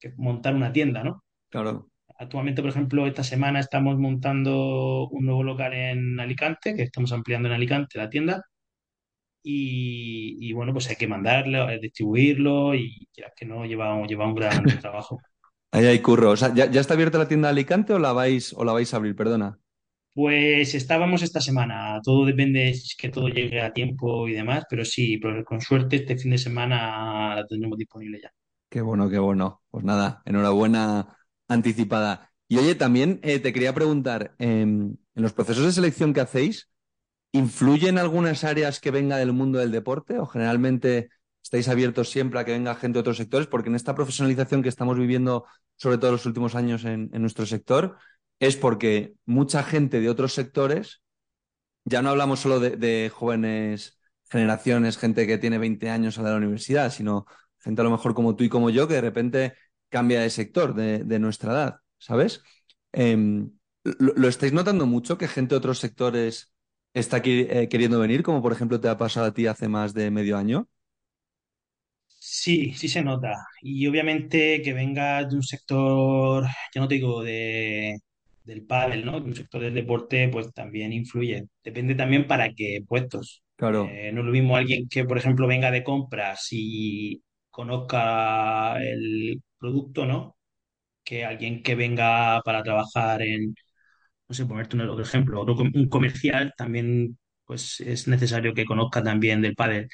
que 0.00 0.12
montar 0.18 0.54
una 0.56 0.72
tienda, 0.72 1.04
¿no? 1.04 1.24
Claro. 1.50 1.90
Actualmente, 2.18 2.62
por 2.62 2.70
ejemplo, 2.70 3.06
esta 3.06 3.24
semana 3.24 3.60
estamos 3.60 3.98
montando 3.98 5.08
un 5.10 5.26
nuevo 5.26 5.42
local 5.42 5.74
en 5.74 6.18
Alicante, 6.20 6.74
que 6.74 6.84
estamos 6.84 7.12
ampliando 7.12 7.48
en 7.48 7.54
Alicante 7.54 7.98
la 7.98 8.08
tienda. 8.10 8.42
Y, 9.44 10.36
y, 10.40 10.52
bueno, 10.52 10.72
pues 10.72 10.88
hay 10.88 10.96
que 10.96 11.08
mandarlo, 11.08 11.68
eh, 11.68 11.78
distribuirlo 11.80 12.74
y 12.74 13.08
que 13.36 13.44
no, 13.46 13.64
lleva, 13.66 14.06
lleva 14.06 14.26
un 14.26 14.34
gran 14.34 14.64
trabajo. 14.80 15.24
Ahí 15.72 15.86
hay 15.86 16.00
curro. 16.00 16.30
O 16.30 16.36
sea, 16.36 16.54
¿ya, 16.54 16.70
ya 16.70 16.80
está 16.80 16.94
abierta 16.94 17.18
la 17.18 17.28
tienda 17.28 17.48
de 17.48 17.52
Alicante 17.52 17.92
o 17.94 17.98
la 17.98 18.12
vais, 18.12 18.52
o 18.52 18.64
la 18.64 18.72
vais 18.72 18.92
a 18.92 18.96
abrir? 18.98 19.16
Perdona. 19.16 19.58
Pues 20.14 20.74
estábamos 20.74 21.22
esta 21.22 21.40
semana, 21.40 21.98
todo 22.04 22.26
depende 22.26 22.74
si 22.74 22.88
es 22.88 22.96
que 22.98 23.08
todo 23.08 23.28
llegue 23.28 23.62
a 23.62 23.72
tiempo 23.72 24.28
y 24.28 24.34
demás, 24.34 24.64
pero 24.68 24.84
sí, 24.84 25.16
pero 25.16 25.42
con 25.42 25.62
suerte 25.62 25.96
este 25.96 26.18
fin 26.18 26.32
de 26.32 26.38
semana 26.38 27.34
la 27.34 27.46
tendremos 27.46 27.78
disponible 27.78 28.20
ya. 28.22 28.30
Qué 28.68 28.82
bueno, 28.82 29.08
qué 29.08 29.18
bueno. 29.18 29.62
Pues 29.70 29.84
nada, 29.84 30.20
enhorabuena 30.26 31.16
anticipada. 31.48 32.30
Y 32.46 32.58
oye, 32.58 32.74
también 32.74 33.20
eh, 33.22 33.38
te 33.38 33.54
quería 33.54 33.72
preguntar, 33.72 34.34
em, 34.38 34.96
en 35.14 35.22
los 35.22 35.32
procesos 35.32 35.64
de 35.64 35.72
selección 35.72 36.12
que 36.12 36.20
hacéis, 36.20 36.68
¿influyen 37.32 37.96
algunas 37.96 38.44
áreas 38.44 38.80
que 38.80 38.90
venga 38.90 39.16
del 39.16 39.32
mundo 39.32 39.60
del 39.60 39.72
deporte 39.72 40.18
o 40.18 40.26
generalmente 40.26 41.08
estáis 41.42 41.68
abiertos 41.68 42.10
siempre 42.10 42.38
a 42.38 42.44
que 42.44 42.52
venga 42.52 42.74
gente 42.74 42.94
de 42.96 43.00
otros 43.00 43.16
sectores? 43.16 43.46
Porque 43.46 43.68
en 43.68 43.74
esta 43.74 43.94
profesionalización 43.94 44.62
que 44.62 44.68
estamos 44.68 44.98
viviendo, 44.98 45.46
sobre 45.76 45.98
todo 45.98 46.08
en 46.08 46.12
los 46.12 46.26
últimos 46.26 46.54
años 46.54 46.84
en, 46.84 47.10
nuestro 47.12 47.46
sector, 47.46 47.96
es 48.38 48.56
porque 48.56 49.14
mucha 49.26 49.62
gente 49.62 50.00
de 50.00 50.08
otros 50.08 50.34
sectores, 50.34 51.02
ya 51.84 52.02
no 52.02 52.10
hablamos 52.10 52.40
solo 52.40 52.60
de, 52.60 53.10
jóvenes 53.12 53.98
generaciones, 54.30 54.96
gente 54.96 55.26
que 55.26 55.38
tiene 55.38 55.58
20 55.58 55.90
años 55.90 56.18
a 56.18 56.22
la 56.22 56.36
universidad, 56.36 56.90
sino 56.90 57.26
gente 57.58 57.80
a 57.82 57.84
lo 57.84 57.90
mejor 57.90 58.14
como 58.14 58.34
tú 58.34 58.44
y 58.44 58.48
como 58.48 58.70
yo, 58.70 58.88
que 58.88 58.94
de 58.94 59.00
repente 59.02 59.54
cambia 59.90 60.22
de 60.22 60.30
sector 60.30 60.74
de, 60.74 61.18
nuestra 61.18 61.52
edad, 61.52 61.76
¿sabes? 61.98 62.42
Em, 62.92 63.50
¿lo, 63.84 64.14
lo 64.14 64.28
estáis 64.28 64.52
notando 64.52 64.86
mucho 64.86 65.18
que 65.18 65.28
gente 65.28 65.54
de 65.54 65.58
otros 65.58 65.78
sectores 65.80 66.52
está 66.94 67.18
aquí, 67.18 67.46
eh, 67.48 67.68
queriendo 67.68 67.98
venir, 67.98 68.22
como 68.22 68.42
por 68.42 68.52
ejemplo 68.52 68.80
te 68.80 68.88
ha 68.88 68.96
pasado 68.98 69.26
a 69.26 69.34
ti 69.34 69.46
hace 69.46 69.68
más 69.68 69.94
de 69.94 70.10
medio 70.10 70.36
año? 70.36 70.68
Sí, 72.24 72.72
sí 72.74 72.88
se 72.88 73.02
nota. 73.02 73.34
Y 73.62 73.86
obviamente 73.88 74.62
que 74.62 74.72
venga 74.72 75.24
de 75.24 75.34
un 75.34 75.42
sector, 75.42 76.44
ya 76.74 76.80
no 76.80 76.86
te 76.88 76.94
digo 76.94 77.20
de, 77.22 77.98
del 78.44 78.64
pádel, 78.64 79.04
¿no? 79.04 79.18
De 79.20 79.26
un 79.26 79.34
sector 79.34 79.60
del 79.60 79.74
deporte, 79.74 80.28
pues 80.28 80.52
también 80.52 80.92
influye. 80.92 81.46
Depende 81.64 81.94
también 81.96 82.26
para 82.28 82.52
qué 82.54 82.80
puestos. 82.86 83.42
Claro, 83.56 83.96
Eh, 83.96 84.12
no 84.12 84.20
es 84.20 84.26
lo 84.26 84.32
mismo 84.32 84.56
alguien 84.56 84.88
que, 84.88 85.04
por 85.04 85.18
ejemplo, 85.18 85.48
venga 85.48 85.70
de 85.72 85.82
compras 85.82 86.46
y 86.52 87.20
conozca 87.50 88.76
el 88.80 89.42
producto, 89.58 90.06
¿no? 90.06 90.36
Que 91.04 91.24
alguien 91.24 91.62
que 91.62 91.74
venga 91.76 92.40
para 92.44 92.62
trabajar 92.62 93.22
en, 93.22 93.54
no 94.28 94.34
sé, 94.34 94.46
ponerte 94.46 94.76
un 94.76 94.82
otro 94.90 95.04
ejemplo, 95.04 95.40
otro, 95.42 95.56
un 95.74 95.88
comercial 95.88 96.54
también, 96.56 97.18
pues 97.46 97.80
es 97.80 98.08
necesario 98.08 98.54
que 98.54 98.64
conozca 98.66 99.02
también 99.02 99.42
del 99.42 99.54
pádel. 99.56 99.88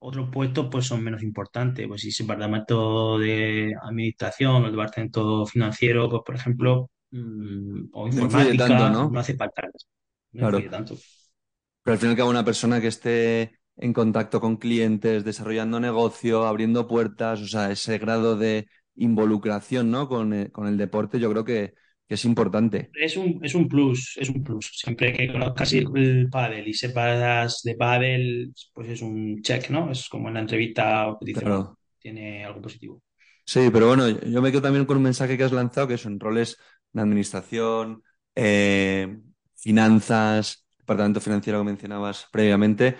Otros 0.00 0.30
puestos 0.32 0.68
pues 0.70 0.86
son 0.86 1.02
menos 1.02 1.22
importantes, 1.22 1.86
pues 1.88 2.02
si 2.02 2.08
es 2.08 2.20
el 2.20 2.26
departamento 2.26 3.18
de 3.18 3.74
administración 3.82 4.62
o 4.62 4.66
el 4.66 4.72
departamento 4.72 5.44
financiero, 5.46 6.08
pues 6.08 6.22
por 6.24 6.36
ejemplo, 6.36 6.90
mm, 7.10 7.86
o 7.92 8.06
no 8.10 8.22
influye 8.22 8.54
tanto, 8.54 8.88
informática, 8.88 9.08
no 9.10 9.10
¿no? 9.10 9.18
hace 9.20 9.36
falta, 9.36 9.62
no 10.32 10.40
Claro. 10.40 10.58
influye 10.58 10.68
tanto. 10.70 10.96
Pero 11.82 11.92
al 11.94 11.98
fin 11.98 12.08
y 12.10 12.12
al 12.12 12.16
cabo, 12.18 12.30
una 12.30 12.44
persona 12.44 12.80
que 12.80 12.88
esté 12.88 13.58
en 13.76 13.92
contacto 13.92 14.40
con 14.40 14.56
clientes, 14.56 15.24
desarrollando 15.24 15.80
negocio, 15.80 16.46
abriendo 16.46 16.86
puertas, 16.86 17.40
o 17.40 17.46
sea, 17.48 17.70
ese 17.70 17.98
grado 17.98 18.36
de 18.36 18.68
involucración, 18.96 19.90
¿no? 19.90 20.08
Con, 20.08 20.32
eh, 20.34 20.50
con 20.52 20.66
el 20.66 20.76
deporte, 20.76 21.20
yo 21.20 21.30
creo 21.30 21.44
que, 21.44 21.74
que 22.08 22.14
es 22.14 22.24
importante. 22.24 22.92
Es 22.92 23.16
un, 23.16 23.38
es 23.44 23.54
un 23.54 23.68
plus, 23.68 24.16
es 24.18 24.28
un 24.28 24.42
plus. 24.42 24.70
Siempre 24.74 25.12
que 25.12 25.30
conozcas 25.30 25.72
el, 25.74 25.86
el 25.96 26.28
pádel 26.30 26.66
y 26.68 26.74
sepas 26.74 27.62
de 27.62 27.74
pádel, 27.76 28.52
pues 28.74 28.88
es 28.88 29.02
un 29.02 29.40
check, 29.42 29.70
¿no? 29.70 29.90
Es 29.90 30.08
como 30.08 30.28
en 30.28 30.34
la 30.34 30.40
entrevista 30.40 31.16
que 31.20 31.26
dice, 31.26 31.44
bueno, 31.46 31.66
Claro. 31.66 31.78
tiene 31.98 32.44
algo 32.44 32.60
positivo. 32.62 33.02
Sí, 33.44 33.70
pero 33.72 33.86
bueno, 33.88 34.08
yo 34.08 34.42
me 34.42 34.50
quedo 34.50 34.62
también 34.62 34.84
con 34.84 34.98
un 34.98 35.02
mensaje 35.04 35.36
que 35.38 35.44
has 35.44 35.52
lanzado, 35.52 35.88
que 35.88 35.96
son 35.96 36.20
roles 36.20 36.58
de 36.92 37.00
administración, 37.00 38.02
eh, 38.34 39.18
finanzas, 39.56 40.66
departamento 40.78 41.20
financiero 41.20 41.58
que 41.60 41.64
mencionabas 41.64 42.26
previamente. 42.30 42.96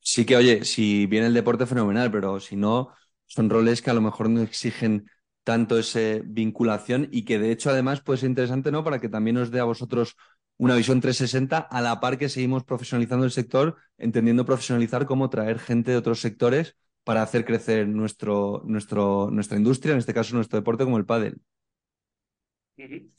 Sí 0.00 0.26
que, 0.26 0.36
oye, 0.36 0.64
si 0.64 1.06
viene 1.06 1.26
el 1.28 1.34
deporte, 1.34 1.66
fenomenal, 1.66 2.10
pero 2.12 2.40
si 2.40 2.56
no, 2.56 2.94
son 3.26 3.50
roles 3.50 3.82
que 3.82 3.90
a 3.90 3.94
lo 3.94 4.00
mejor 4.02 4.30
no 4.30 4.42
exigen 4.42 5.08
tanto 5.46 5.78
esa 5.78 6.00
vinculación 6.24 7.08
y 7.12 7.24
que 7.24 7.38
de 7.38 7.52
hecho 7.52 7.70
además 7.70 8.00
puede 8.00 8.18
ser 8.18 8.30
interesante, 8.30 8.72
¿no? 8.72 8.82
Para 8.82 8.98
que 8.98 9.08
también 9.08 9.36
os 9.36 9.52
dé 9.52 9.60
a 9.60 9.64
vosotros 9.64 10.16
una 10.56 10.74
visión 10.74 11.00
360 11.00 11.58
a 11.58 11.80
la 11.80 12.00
par 12.00 12.18
que 12.18 12.28
seguimos 12.28 12.64
profesionalizando 12.64 13.24
el 13.24 13.30
sector, 13.30 13.76
entendiendo 13.96 14.44
profesionalizar 14.44 15.06
como 15.06 15.30
traer 15.30 15.60
gente 15.60 15.92
de 15.92 15.98
otros 15.98 16.18
sectores 16.18 16.76
para 17.04 17.22
hacer 17.22 17.44
crecer 17.44 17.86
nuestro, 17.86 18.62
nuestro, 18.64 19.30
nuestra 19.30 19.56
industria, 19.56 19.92
en 19.92 19.98
este 19.98 20.12
caso 20.12 20.34
nuestro 20.34 20.58
deporte 20.58 20.82
como 20.82 20.98
el 20.98 21.06
pádel. 21.06 21.40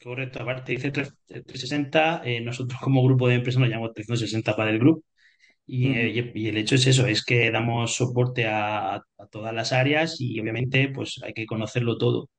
Correcto, 0.03 0.41
aparte 0.41 0.73
dice 0.73 0.91
360, 0.91 2.23
eh, 2.25 2.41
nosotros 2.41 2.77
como 2.81 3.05
grupo 3.05 3.29
de 3.29 3.35
empresas 3.35 3.61
nos 3.61 3.69
llamamos 3.69 3.93
360 3.93 4.53
para 4.53 4.71
el 4.71 4.79
grupo 4.79 5.05
eh, 5.67 6.31
y, 6.33 6.47
el 6.47 6.57
hecho 6.57 6.75
es 6.75 6.87
eso, 6.87 7.07
es 7.07 7.23
que 7.25 7.51
damos 7.51 7.95
soporte 7.95 8.45
a, 8.47 8.95
a, 8.95 9.27
todas 9.29 9.53
las 9.53 9.73
áreas 9.73 10.17
y 10.19 10.39
obviamente 10.39 10.89
pues 10.89 11.19
hay 11.23 11.33
que 11.33 11.45
conocerlo 11.45 11.97
todo. 11.97 12.29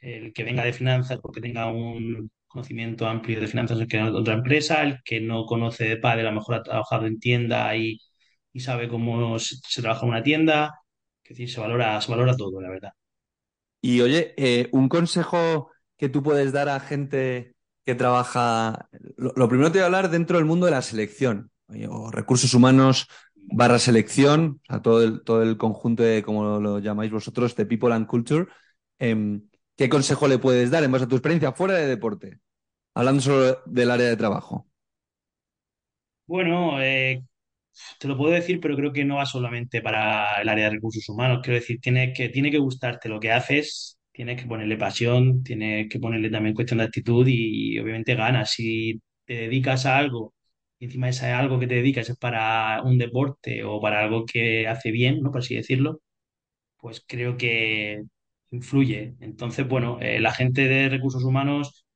El 0.00 0.32
que 0.32 0.44
venga 0.44 0.64
de 0.64 0.72
finanzas 0.72 1.18
porque 1.22 1.40
tenga 1.40 1.66
un 1.70 2.30
conocimiento 2.46 3.06
amplio 3.06 3.40
de 3.40 3.46
finanzas 3.48 3.78
que 3.88 3.98
en 3.98 4.04
otra 4.14 4.34
empresa, 4.34 4.82
el 4.82 4.98
que 5.04 5.20
no 5.20 5.46
conoce 5.46 5.84
de 5.84 5.96
padre 5.98 6.22
a 6.22 6.30
lo 6.30 6.32
mejor 6.32 6.56
ha 6.56 6.62
trabajado 6.62 7.06
en 7.06 7.18
tienda 7.20 7.76
y, 7.76 7.98
y 8.52 8.60
sabe 8.60 8.88
cómo 8.88 9.38
se, 9.38 9.56
se, 9.66 9.82
trabaja 9.82 10.04
en 10.04 10.10
una 10.10 10.22
tienda, 10.22 10.74
es 11.24 11.30
decir, 11.30 11.50
se 11.50 11.60
valora, 11.60 12.00
se 12.00 12.10
valora 12.10 12.36
todo, 12.36 12.60
la 12.60 12.70
verdad. 12.70 12.92
Y 13.80 14.00
oye, 14.00 14.34
eh, 14.36 14.68
un 14.72 14.88
consejo 14.88 15.70
que 15.96 16.08
tú 16.08 16.22
puedes 16.22 16.52
dar 16.52 16.68
a 16.68 16.80
gente 16.80 17.54
que 17.84 17.94
trabaja, 17.94 18.88
lo, 19.16 19.32
lo 19.36 19.48
primero 19.48 19.70
te 19.70 19.78
voy 19.78 19.82
a 19.84 19.86
hablar 19.86 20.10
dentro 20.10 20.38
del 20.38 20.46
mundo 20.46 20.66
de 20.66 20.72
la 20.72 20.82
selección, 20.82 21.50
o 21.88 22.10
recursos 22.10 22.54
humanos 22.54 23.08
barra 23.50 23.78
selección, 23.78 24.60
o 24.68 24.72
sea, 24.72 24.82
todo 24.82 25.02
el, 25.02 25.22
todo 25.22 25.42
el 25.42 25.56
conjunto 25.56 26.02
de, 26.02 26.22
como 26.22 26.60
lo 26.60 26.78
llamáis 26.80 27.10
vosotros, 27.10 27.56
de 27.56 27.66
People 27.66 27.94
and 27.94 28.06
Culture. 28.06 28.46
Eh, 28.98 29.40
¿Qué 29.76 29.88
consejo 29.88 30.26
le 30.26 30.38
puedes 30.38 30.70
dar 30.70 30.82
en 30.84 30.92
base 30.92 31.04
a 31.04 31.08
tu 31.08 31.14
experiencia 31.14 31.52
fuera 31.52 31.74
de 31.74 31.86
deporte? 31.86 32.40
Hablando 32.94 33.22
solo 33.22 33.58
del 33.64 33.90
área 33.90 34.08
de 34.08 34.16
trabajo. 34.16 34.66
Bueno, 36.26 36.82
eh, 36.82 37.22
te 37.98 38.08
lo 38.08 38.16
puedo 38.16 38.32
decir, 38.32 38.60
pero 38.60 38.76
creo 38.76 38.92
que 38.92 39.04
no 39.04 39.16
va 39.16 39.26
solamente 39.26 39.80
para 39.80 40.40
el 40.42 40.48
área 40.48 40.64
de 40.64 40.72
recursos 40.72 41.08
humanos. 41.08 41.40
Quiero 41.42 41.60
decir, 41.60 41.80
tiene 41.80 42.12
que, 42.12 42.28
tiene 42.28 42.50
que 42.50 42.58
gustarte 42.58 43.08
lo 43.08 43.20
que 43.20 43.32
haces, 43.32 43.98
tienes 44.12 44.40
que 44.40 44.48
ponerle 44.48 44.76
pasión, 44.76 45.42
tienes 45.42 45.88
que 45.88 46.00
ponerle 46.00 46.28
también 46.28 46.54
cuestión 46.54 46.78
de 46.78 46.84
actitud 46.84 47.26
y, 47.28 47.78
obviamente 47.78 48.14
ganas. 48.14 48.50
Si 48.50 49.00
te 49.24 49.34
dedicas 49.34 49.86
a 49.86 49.96
algo 49.96 50.34
encima 50.80 51.08
ese 51.08 51.26
algo 51.28 51.58
que 51.58 51.66
te 51.66 51.76
dedicas 51.76 52.08
es 52.10 52.16
para 52.18 52.82
un 52.82 52.98
deporte 52.98 53.64
o 53.64 53.80
para 53.80 54.00
algo 54.02 54.24
que 54.26 54.68
hace 54.68 54.90
bien, 54.92 55.20
¿no? 55.22 55.30
Por 55.32 55.40
así 55.40 55.54
decirlo, 55.56 56.00
pues 56.78 57.04
creo 57.06 57.36
que 57.36 58.02
influye. 58.50 59.16
Entonces, 59.20 59.68
bueno, 59.68 59.98
eh, 60.00 60.20
la 60.20 60.32
gente 60.32 60.68
de 60.68 60.88
recursos 60.88 61.24
humanos 61.24 61.86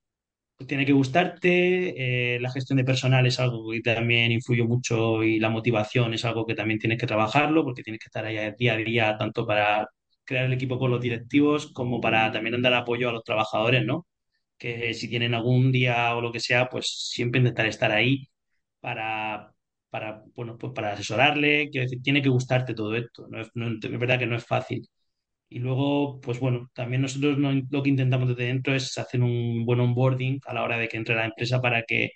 tiene 0.67 0.85
que 0.85 0.93
gustarte, 0.93 2.35
eh, 2.35 2.39
la 2.39 2.51
gestión 2.51 2.77
de 2.77 2.85
personal 2.85 3.25
es 3.25 3.39
algo 3.39 3.69
que 3.71 3.81
también 3.81 4.31
influye 4.31 4.63
mucho 4.63 5.23
y 5.23 5.39
la 5.39 5.49
motivación 5.49 6.13
es 6.13 6.23
algo 6.25 6.45
que 6.45 6.55
también 6.55 6.79
tienes 6.79 6.99
que 6.99 7.07
trabajarlo 7.07 7.63
porque 7.65 7.83
tienes 7.83 7.99
que 7.99 8.07
estar 8.07 8.25
ahí 8.25 8.37
día 8.57 8.73
a 8.73 8.77
día 8.77 9.17
tanto 9.17 9.45
para 9.45 9.89
crear 10.23 10.45
el 10.45 10.53
equipo 10.53 10.79
con 10.79 10.91
los 10.91 11.01
directivos 11.01 11.67
como 11.73 11.99
para 11.99 12.31
también 12.31 12.61
dar 12.61 12.73
apoyo 12.75 13.09
a 13.09 13.11
los 13.11 13.23
trabajadores, 13.23 13.85
¿no? 13.85 14.07
Que 14.57 14.93
si 14.93 15.09
tienen 15.09 15.33
algún 15.33 15.71
día 15.71 16.15
o 16.15 16.21
lo 16.21 16.31
que 16.31 16.39
sea, 16.39 16.69
pues 16.69 16.87
siempre 17.11 17.39
intentar 17.39 17.65
estar 17.67 17.91
ahí 17.91 18.29
para, 18.83 19.53
para, 19.89 20.23
bueno, 20.35 20.57
pues 20.57 20.73
para 20.73 20.91
asesorarle, 20.93 21.69
quiero 21.71 21.85
decir, 21.85 22.01
tiene 22.03 22.21
que 22.21 22.29
gustarte 22.29 22.73
todo 22.75 22.95
esto, 22.95 23.27
no 23.29 23.39
es, 23.41 23.49
no, 23.55 23.67
es 23.69 23.99
verdad 23.99 24.19
que 24.19 24.27
no 24.27 24.35
es 24.35 24.45
fácil. 24.45 24.85
Y 25.49 25.59
luego, 25.59 26.21
pues 26.21 26.39
bueno, 26.39 26.69
también 26.73 27.03
nosotros 27.03 27.37
no, 27.37 27.51
lo 27.71 27.83
que 27.83 27.89
intentamos 27.89 28.29
desde 28.29 28.45
dentro 28.45 28.75
es 28.75 28.97
hacer 28.97 29.21
un 29.23 29.65
buen 29.65 29.79
onboarding 29.81 30.39
a 30.47 30.53
la 30.55 30.63
hora 30.63 30.77
de 30.79 30.89
que 30.89 30.97
entre 30.97 31.15
la 31.15 31.25
empresa 31.25 31.61
para 31.61 31.83
que 31.83 32.11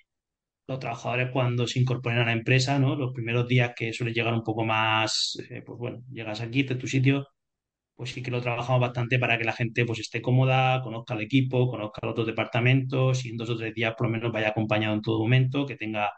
los 0.68 0.80
trabajadores 0.80 1.30
cuando 1.32 1.66
se 1.66 1.80
incorporen 1.80 2.20
a 2.20 2.26
la 2.26 2.32
empresa, 2.32 2.78
¿no? 2.78 2.96
Los 2.96 3.12
primeros 3.14 3.48
días 3.48 3.72
que 3.76 3.92
suele 3.92 4.12
llegar 4.14 4.34
un 4.34 4.44
poco 4.44 4.64
más, 4.64 5.38
eh, 5.50 5.62
pues 5.66 5.78
bueno, 5.78 6.02
llegas 6.12 6.40
aquí, 6.42 6.64
de 6.64 6.76
tu 6.76 6.86
sitio, 6.86 7.26
pues 7.96 8.12
sí 8.12 8.22
que 8.22 8.30
lo 8.30 8.42
trabajamos 8.42 8.80
bastante 8.80 9.18
para 9.18 9.38
que 9.38 9.44
la 9.44 9.52
gente 9.54 9.84
pues 9.86 10.00
esté 10.00 10.22
cómoda, 10.22 10.82
conozca 10.82 11.14
el 11.14 11.22
equipo, 11.22 11.68
conozca 11.70 12.00
los 12.04 12.12
otros 12.12 12.26
departamentos 12.28 13.24
y 13.26 13.30
en 13.30 13.38
dos 13.38 13.50
o 13.50 13.56
tres 13.58 13.74
días 13.74 13.94
por 13.96 14.08
lo 14.08 14.12
menos 14.12 14.32
vaya 14.32 14.50
acompañado 14.50 14.94
en 14.94 15.02
todo 15.02 15.20
momento, 15.20 15.66
que 15.66 15.76
tenga 15.76 16.10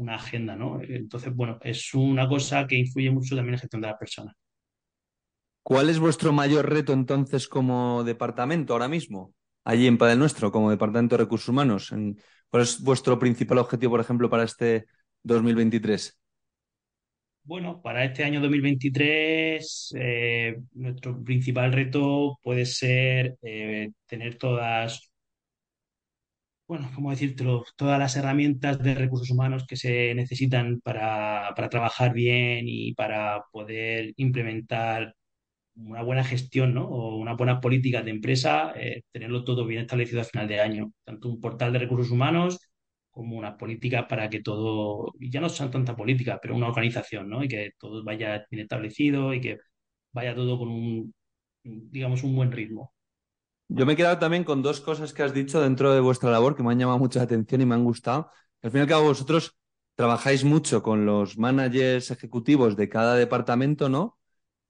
una 0.00 0.14
agenda, 0.16 0.56
¿no? 0.56 0.80
Entonces, 0.82 1.34
bueno, 1.34 1.58
es 1.62 1.94
una 1.94 2.28
cosa 2.28 2.66
que 2.66 2.76
influye 2.76 3.10
mucho 3.10 3.36
también 3.36 3.54
en 3.54 3.56
la 3.56 3.60
gestión 3.60 3.82
de 3.82 3.88
las 3.88 3.98
personas. 3.98 4.34
¿Cuál 5.62 5.90
es 5.90 5.98
vuestro 5.98 6.32
mayor 6.32 6.68
reto 6.68 6.92
entonces 6.92 7.46
como 7.46 8.02
departamento 8.02 8.72
ahora 8.72 8.88
mismo? 8.88 9.34
Allí 9.64 9.86
en 9.86 9.98
Padel 9.98 10.18
Nuestro, 10.18 10.50
como 10.50 10.70
Departamento 10.70 11.16
de 11.16 11.24
Recursos 11.24 11.48
Humanos. 11.48 11.92
¿Cuál 12.48 12.62
es 12.62 12.82
vuestro 12.82 13.18
principal 13.18 13.58
objetivo, 13.58 13.92
por 13.92 14.00
ejemplo, 14.00 14.30
para 14.30 14.44
este 14.44 14.86
2023? 15.22 16.18
Bueno, 17.42 17.80
para 17.82 18.04
este 18.04 18.24
año 18.24 18.40
2023, 18.40 19.94
eh, 19.98 20.56
nuestro 20.72 21.22
principal 21.22 21.72
reto 21.72 22.38
puede 22.42 22.64
ser 22.64 23.36
eh, 23.42 23.90
tener 24.06 24.36
todas, 24.36 25.09
bueno, 26.70 26.88
¿cómo 26.94 27.10
decírtelo? 27.10 27.64
Todas 27.76 27.98
las 27.98 28.14
herramientas 28.16 28.78
de 28.80 28.94
recursos 28.94 29.30
humanos 29.30 29.66
que 29.66 29.74
se 29.76 30.14
necesitan 30.14 30.80
para, 30.80 31.52
para 31.56 31.68
trabajar 31.68 32.12
bien 32.12 32.66
y 32.68 32.94
para 32.94 33.42
poder 33.50 34.12
implementar 34.16 35.16
una 35.76 36.02
buena 36.02 36.24
gestión, 36.24 36.74
¿no? 36.74 36.86
O 36.88 37.16
una 37.18 37.34
buena 37.34 37.60
política 37.60 38.02
de 38.02 38.12
empresa, 38.12 38.72
eh, 38.76 39.02
tenerlo 39.12 39.44
todo 39.44 39.66
bien 39.66 39.82
establecido 39.82 40.20
a 40.22 40.24
final 40.24 40.48
de 40.48 40.60
año. 40.60 40.92
Tanto 41.04 41.28
un 41.28 41.40
portal 41.40 41.72
de 41.72 41.80
recursos 41.80 42.10
humanos 42.12 42.60
como 43.10 43.36
unas 43.38 43.56
políticas 43.56 44.06
para 44.08 44.30
que 44.30 44.42
todo, 44.42 45.14
ya 45.20 45.40
no 45.40 45.48
son 45.48 45.70
tanta 45.70 45.96
política, 45.96 46.38
pero 46.42 46.56
una 46.56 46.68
organización, 46.68 47.28
¿no? 47.30 47.44
Y 47.44 47.48
que 47.48 47.72
todo 47.78 48.04
vaya 48.04 48.46
bien 48.50 48.62
establecido 48.64 49.34
y 49.34 49.40
que 49.40 49.58
vaya 50.12 50.34
todo 50.34 50.58
con 50.58 50.68
un, 50.70 51.14
digamos, 51.64 52.22
un 52.24 52.36
buen 52.36 52.52
ritmo. 52.52 52.92
Yo 53.72 53.86
me 53.86 53.92
he 53.92 53.96
quedado 53.96 54.18
también 54.18 54.42
con 54.42 54.62
dos 54.62 54.80
cosas 54.80 55.12
que 55.12 55.22
has 55.22 55.32
dicho 55.32 55.60
dentro 55.60 55.94
de 55.94 56.00
vuestra 56.00 56.30
labor 56.30 56.56
que 56.56 56.62
me 56.64 56.72
han 56.72 56.78
llamado 56.80 56.98
mucha 56.98 57.22
atención 57.22 57.60
y 57.60 57.66
me 57.66 57.76
han 57.76 57.84
gustado. 57.84 58.28
Al 58.62 58.70
fin 58.72 58.78
y 58.80 58.82
al 58.82 58.88
cabo, 58.88 59.04
vosotros 59.04 59.56
trabajáis 59.94 60.42
mucho 60.44 60.82
con 60.82 61.06
los 61.06 61.38
managers 61.38 62.10
ejecutivos 62.10 62.76
de 62.76 62.88
cada 62.88 63.14
departamento, 63.14 63.88
¿no? 63.88 64.18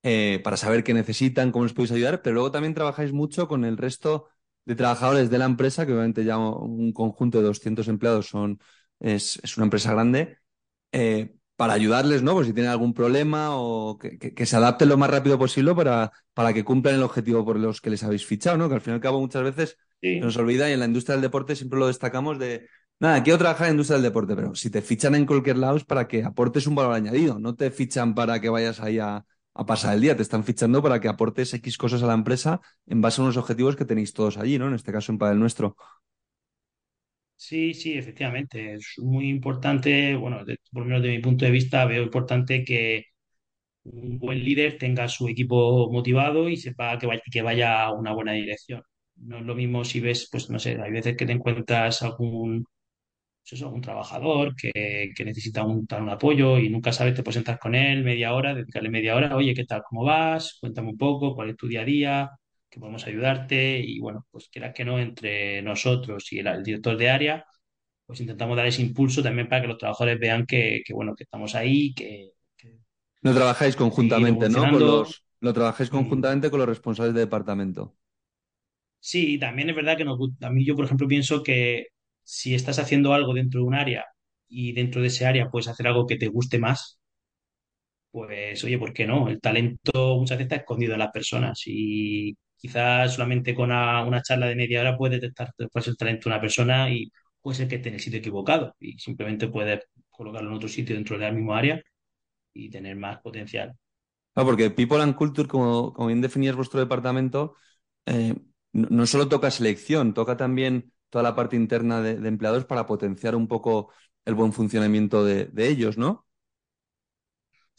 Eh, 0.03 0.41
para 0.45 0.59
saber 0.59 0.85
qué 0.85 0.93
necesitan, 0.93 1.51
cómo 1.51 1.65
les 1.65 1.73
podéis 1.73 1.93
ayudar, 1.93 2.21
pero 2.23 2.35
luego 2.35 2.51
también 2.53 2.75
trabajáis 2.75 3.13
mucho 3.13 3.49
con 3.49 3.65
el 3.65 3.79
resto 3.79 4.29
de 4.67 4.77
trabajadores 4.77 5.31
de 5.31 5.39
la 5.39 5.47
empresa, 5.47 5.87
que 5.87 5.93
obviamente 5.93 6.25
ya 6.25 6.37
un 6.39 6.93
conjunto 6.93 7.39
de 7.39 7.45
200 7.45 7.89
empleados 7.89 8.27
son, 8.27 8.61
es, 8.99 9.41
una 9.57 9.65
empresa 9.65 9.93
grande, 9.93 10.39
eh, 10.93 11.37
para 11.61 11.75
ayudarles, 11.75 12.23
¿no? 12.23 12.33
Pues 12.33 12.47
si 12.47 12.55
tienen 12.55 12.73
algún 12.73 12.95
problema 12.95 13.51
o 13.51 13.99
que, 13.99 14.17
que, 14.17 14.33
que, 14.33 14.47
se 14.47 14.57
adapten 14.57 14.89
lo 14.89 14.97
más 14.97 15.11
rápido 15.11 15.39
posible 15.39 15.75
para, 15.75 16.11
para 16.33 16.55
que 16.55 16.65
cumplan 16.65 16.95
el 16.95 17.03
objetivo 17.03 17.45
por 17.45 17.59
los 17.59 17.83
que 17.83 17.91
les 17.91 18.03
habéis 18.03 18.25
fichado, 18.25 18.57
¿no? 18.57 18.67
Que 18.71 18.77
al 18.77 18.81
fin 18.81 18.93
y 18.93 18.95
al 18.95 19.03
cabo 19.03 19.21
muchas 19.21 19.43
veces 19.43 19.77
sí. 20.01 20.15
se 20.15 20.21
nos 20.21 20.39
olvida 20.39 20.71
y 20.71 20.73
en 20.73 20.79
la 20.79 20.87
industria 20.87 21.17
del 21.17 21.21
deporte 21.21 21.55
siempre 21.55 21.79
lo 21.79 21.89
destacamos 21.89 22.39
de, 22.39 22.67
nada, 22.99 23.23
quiero 23.23 23.39
trabajar 23.39 23.67
en 23.67 23.73
la 23.73 23.75
industria 23.75 23.97
del 23.97 24.05
deporte, 24.05 24.35
pero 24.35 24.55
si 24.55 24.71
te 24.71 24.81
fichan 24.81 25.15
en 25.15 25.27
cualquier 25.27 25.59
lado 25.59 25.77
es 25.77 25.85
para 25.85 26.09
que 26.09 26.25
aportes 26.25 26.67
un 26.67 26.77
valor 26.77 26.95
añadido, 26.95 27.39
no 27.39 27.55
te 27.55 27.71
fichan 27.71 28.15
para 28.15 28.41
que 28.41 28.49
vayas 28.49 28.81
ahí 28.81 28.99
a, 28.99 29.27
a 29.53 29.67
pasar 29.67 29.93
el 29.95 30.01
día, 30.01 30.17
te 30.17 30.23
están 30.23 30.45
fichando 30.45 30.83
para 30.83 30.99
que 30.99 31.09
aportes 31.09 31.53
X 31.53 31.77
cosas 31.77 32.03
a 32.03 32.07
la 32.07 32.15
empresa 32.15 32.63
en 32.87 33.03
base 33.03 33.21
a 33.21 33.25
unos 33.25 33.37
objetivos 33.37 33.77
que 33.77 33.85
tenéis 33.85 34.15
todos 34.15 34.39
allí, 34.39 34.59
¿no? 34.59 34.69
En 34.69 34.75
este 34.77 34.93
caso 34.93 35.13
en 35.13 35.19
Padel 35.19 35.39
Nuestro. 35.39 35.77
Sí, 37.43 37.73
sí, 37.73 37.95
efectivamente. 37.97 38.75
Es 38.75 38.95
muy 38.99 39.29
importante, 39.31 40.15
bueno, 40.15 40.45
de, 40.45 40.59
por 40.71 40.83
lo 40.83 40.89
menos 40.89 41.03
de 41.03 41.09
mi 41.11 41.21
punto 41.21 41.45
de 41.47 41.51
vista, 41.51 41.87
veo 41.87 42.03
importante 42.03 42.65
que 42.65 43.05
un 43.85 44.19
buen 44.19 44.45
líder 44.45 44.79
tenga 44.79 45.09
su 45.09 45.29
equipo 45.29 45.91
motivado 45.93 46.49
y 46.49 46.57
sepa 46.59 46.99
que 46.99 47.07
vaya, 47.07 47.23
que 47.33 47.43
vaya 47.43 47.83
a 47.85 47.93
una 47.93 48.13
buena 48.15 48.33
dirección. 48.33 48.83
No 49.17 49.39
es 49.39 49.45
lo 49.45 49.55
mismo 49.57 49.85
si 49.85 50.01
ves, 50.01 50.29
pues 50.33 50.51
no 50.51 50.59
sé, 50.61 50.81
hay 50.83 50.93
veces 50.93 51.17
que 51.17 51.27
te 51.27 51.33
encuentras 51.33 52.03
algún 52.03 52.67
pues 53.51 53.83
trabajador 53.83 54.55
que, 54.57 55.11
que 55.17 55.25
necesita 55.25 55.65
un, 55.65 55.87
un, 55.91 56.11
apoyo 56.11 56.59
y 56.59 56.71
nunca 56.71 56.93
sabes, 56.93 57.15
te 57.15 57.23
puedes 57.25 57.37
sentar 57.37 57.59
con 57.59 57.75
él 57.77 58.05
media 58.05 58.35
hora, 58.35 58.55
dedicarle 58.55 58.91
media 58.91 59.17
hora, 59.17 59.37
oye, 59.37 59.55
¿qué 59.55 59.65
tal? 59.67 59.83
¿Cómo 59.89 60.05
vas? 60.05 60.59
Cuéntame 60.61 60.91
un 60.91 60.99
poco, 60.99 61.35
¿cuál 61.37 61.51
es 61.51 61.57
tu 61.57 61.69
día 61.69 61.83
a 61.83 61.85
día? 61.87 62.31
¿Qué 62.71 62.79
podemos 62.79 63.07
ayudarte? 63.07 63.81
Y 63.81 63.99
bueno, 63.99 64.27
pues 64.31 64.49
quieras 64.49 64.73
que 64.75 64.85
no, 64.85 64.99
entre 64.99 65.61
nosotros 65.63 66.33
y 66.33 66.39
el, 66.39 66.47
el 66.47 66.63
director 66.63 66.97
de 66.97 67.11
área, 67.11 67.45
pues 68.07 68.21
intentamos 68.21 68.57
dar 68.57 68.67
ese 68.67 68.83
impulso 68.83 69.23
también 69.23 69.49
para 69.49 69.63
que 69.63 69.69
los 69.69 69.79
trabajadores 69.79 70.19
vean 70.19 70.47
que, 70.47 70.83
que 70.85 70.95
bueno, 70.95 71.15
que 71.15 71.25
estamos 71.25 71.55
ahí, 71.55 71.93
que... 71.95 72.31
que 72.57 72.79
no 73.23 73.35
trabajáis 73.35 73.77
conjuntamente, 73.77 74.49
¿no? 74.49 74.61
Con 74.71 74.81
los, 74.81 75.25
lo 75.41 75.53
trabajáis 75.53 75.91
conjuntamente 75.91 76.49
mm. 76.49 76.51
con 76.51 76.61
los 76.61 76.69
responsables 76.69 77.15
de 77.15 77.21
departamento. 77.21 77.97
Sí, 79.01 79.39
también 79.39 79.71
es 79.71 79.77
verdad 79.77 79.97
que 79.97 80.05
nos, 80.05 80.19
a 80.43 80.51
mí 80.51 80.65
yo, 80.65 80.77
por 80.77 80.85
ejemplo, 80.85 81.09
pienso 81.09 81.43
que 81.43 81.89
si 82.23 82.55
estás 82.55 82.79
haciendo 82.79 83.15
algo 83.15 83.35
dentro 83.35 83.61
de 83.61 83.67
un 83.67 83.75
área 83.75 84.05
y 84.49 84.73
dentro 84.73 85.01
de 85.01 85.09
ese 85.09 85.27
área 85.27 85.51
puedes 85.51 85.69
hacer 85.69 85.87
algo 85.87 86.07
que 86.07 86.17
te 86.17 86.29
guste 86.29 86.59
más, 86.59 87.01
pues 88.11 88.63
oye, 88.65 88.79
¿por 88.79 88.93
qué 88.93 89.07
no? 89.07 89.29
El 89.29 89.41
talento 89.41 90.17
muchas 90.19 90.39
veces 90.39 90.53
está 90.53 90.57
escondido 90.57 90.95
en 90.95 90.99
las 91.01 91.13
personas 91.13 91.63
y 91.67 92.37
quizás 92.61 93.15
solamente 93.15 93.55
con 93.55 93.71
una, 93.71 94.23
charla 94.23 94.47
de 94.47 94.55
media 94.57 94.81
hora 94.81 94.97
puedes 94.97 95.21
detectar 95.21 95.53
puede 95.57 95.91
el 95.91 95.97
talento 95.97 96.29
de 96.29 96.35
una 96.35 96.41
persona 96.41 96.91
y 96.91 97.11
puede 97.41 97.57
ser 97.57 97.69
que 97.69 97.77
esté 97.77 97.89
en 97.89 97.95
el 97.95 98.01
sitio 98.01 98.19
equivocado 98.19 98.77
y 98.79 98.99
simplemente 98.99 99.49
puedes 99.49 99.81
colocarlo 100.11 100.51
en 100.51 100.57
otro 100.57 100.69
sitio 100.69 100.95
dentro 100.95 101.19
de 101.19 101.25
la 101.25 101.33
misma 101.33 101.59
área 101.59 101.83
y 102.53 102.69
tener 102.69 102.97
más 102.97 103.21
potencial. 103.21 103.75
Ah, 104.35 104.45
porque 104.45 104.71
People 104.71 105.01
and 105.03 105.15
Culture, 105.17 105.49
como, 105.49 105.95
bien 106.07 106.21
definías 106.21 106.55
vuestro 106.55 106.81
departamento, 106.81 107.57
eh, 108.07 108.35
no, 108.73 109.07
solo 109.07 109.29
toca 109.29 109.51
selección, 109.51 110.15
toca 110.15 110.37
también 110.37 110.93
toda 111.09 111.23
la 111.23 111.35
parte 111.35 111.57
interna 111.57 112.01
de, 112.03 112.29
empleados 112.29 112.65
para 112.65 112.87
potenciar 112.87 113.35
un 113.35 113.49
poco 113.49 113.93
el 114.25 114.35
buen 114.35 114.53
funcionamiento 114.53 115.25
de, 115.25 115.51
ellos, 115.57 115.99
¿no? 115.99 116.27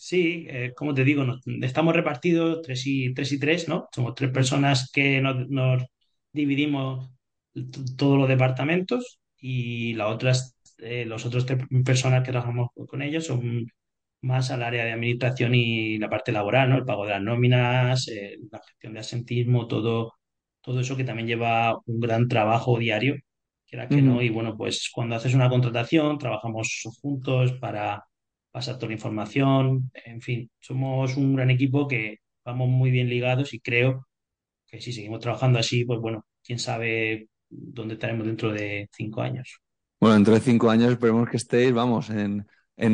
Sí, 0.04 0.48
eh, 0.50 0.74
como 0.76 0.96
te 0.96 1.04
digo, 1.04 1.24
estamos 1.62 1.96
repartidos 1.96 2.64
tres 2.64 2.88
y, 2.88 3.14
tres 3.14 3.32
y 3.34 3.40
tres, 3.40 3.68
¿no? 3.70 3.88
Somos 3.94 4.16
tres 4.16 4.32
personas 4.32 4.90
que 4.92 5.22
nos, 5.22 5.84
dividimos 6.34 7.12
todos 7.98 8.18
los 8.18 8.28
departamentos 8.28 9.20
y 9.38 9.94
las 9.94 10.12
otras, 10.12 10.56
eh, 10.80 11.06
los 11.06 11.26
otros 11.28 11.46
tres 11.46 11.60
personas 11.86 12.24
que 12.24 12.32
trabajamos 12.32 12.70
con 12.88 13.02
ellos 13.04 13.26
son 13.28 13.68
más 14.22 14.52
al 14.52 14.64
área 14.64 14.86
de 14.86 14.94
administración 14.94 15.54
y 15.56 16.00
la 16.00 16.10
parte 16.10 16.32
laboral, 16.32 16.70
¿no? 16.72 16.78
El 16.78 16.86
pago 16.86 17.06
de 17.06 17.12
las 17.12 17.22
nóminas, 17.22 18.08
eh, 18.08 18.38
la 18.52 18.60
gestión 18.60 18.94
de 18.94 19.02
asentismo, 19.02 19.68
todo, 19.68 20.14
todo 20.62 20.80
eso 20.80 20.98
que 20.98 21.04
también 21.04 21.28
lleva 21.28 21.78
un 21.86 22.00
gran 22.00 22.28
trabajo 22.28 22.80
diario, 22.80 23.18
que 23.68 23.78
que 23.88 24.02
no. 24.02 24.22
Y 24.24 24.30
bueno, 24.30 24.58
pues 24.58 24.90
cuando 24.94 25.16
haces 25.16 25.36
una 25.36 25.50
contratación, 25.50 26.18
trabajamos 26.18 26.84
juntos 27.02 27.54
para 27.54 28.04
pasar 28.52 28.76
toda 28.76 28.88
la 28.88 28.94
información. 28.94 29.92
En 30.06 30.22
fin, 30.22 30.50
somos 30.60 31.18
un 31.18 31.36
gran 31.36 31.50
equipo 31.50 31.88
que 31.88 32.20
vamos 32.44 32.70
muy 32.70 32.92
bien 32.92 33.10
ligados 33.10 33.54
y 33.54 33.60
creo 33.60 34.08
que 34.68 34.82
si 34.82 34.94
seguimos 34.94 35.20
trabajando 35.20 35.60
así, 35.60 35.86
pues 35.86 36.00
bueno, 36.00 36.26
quién 36.44 36.60
sabe 36.60 37.28
dónde 37.50 37.96
estaremos 37.96 38.26
dentro 38.26 38.52
de 38.52 38.90
cinco 38.94 39.22
años. 39.22 39.60
Bueno, 40.00 40.16
dentro 40.16 40.34
de 40.34 40.40
cinco 40.40 40.70
años 40.70 40.92
esperemos 40.92 41.30
que 41.30 41.38
estéis, 41.38 41.74
vamos, 41.74 42.10
en, 42.10 42.48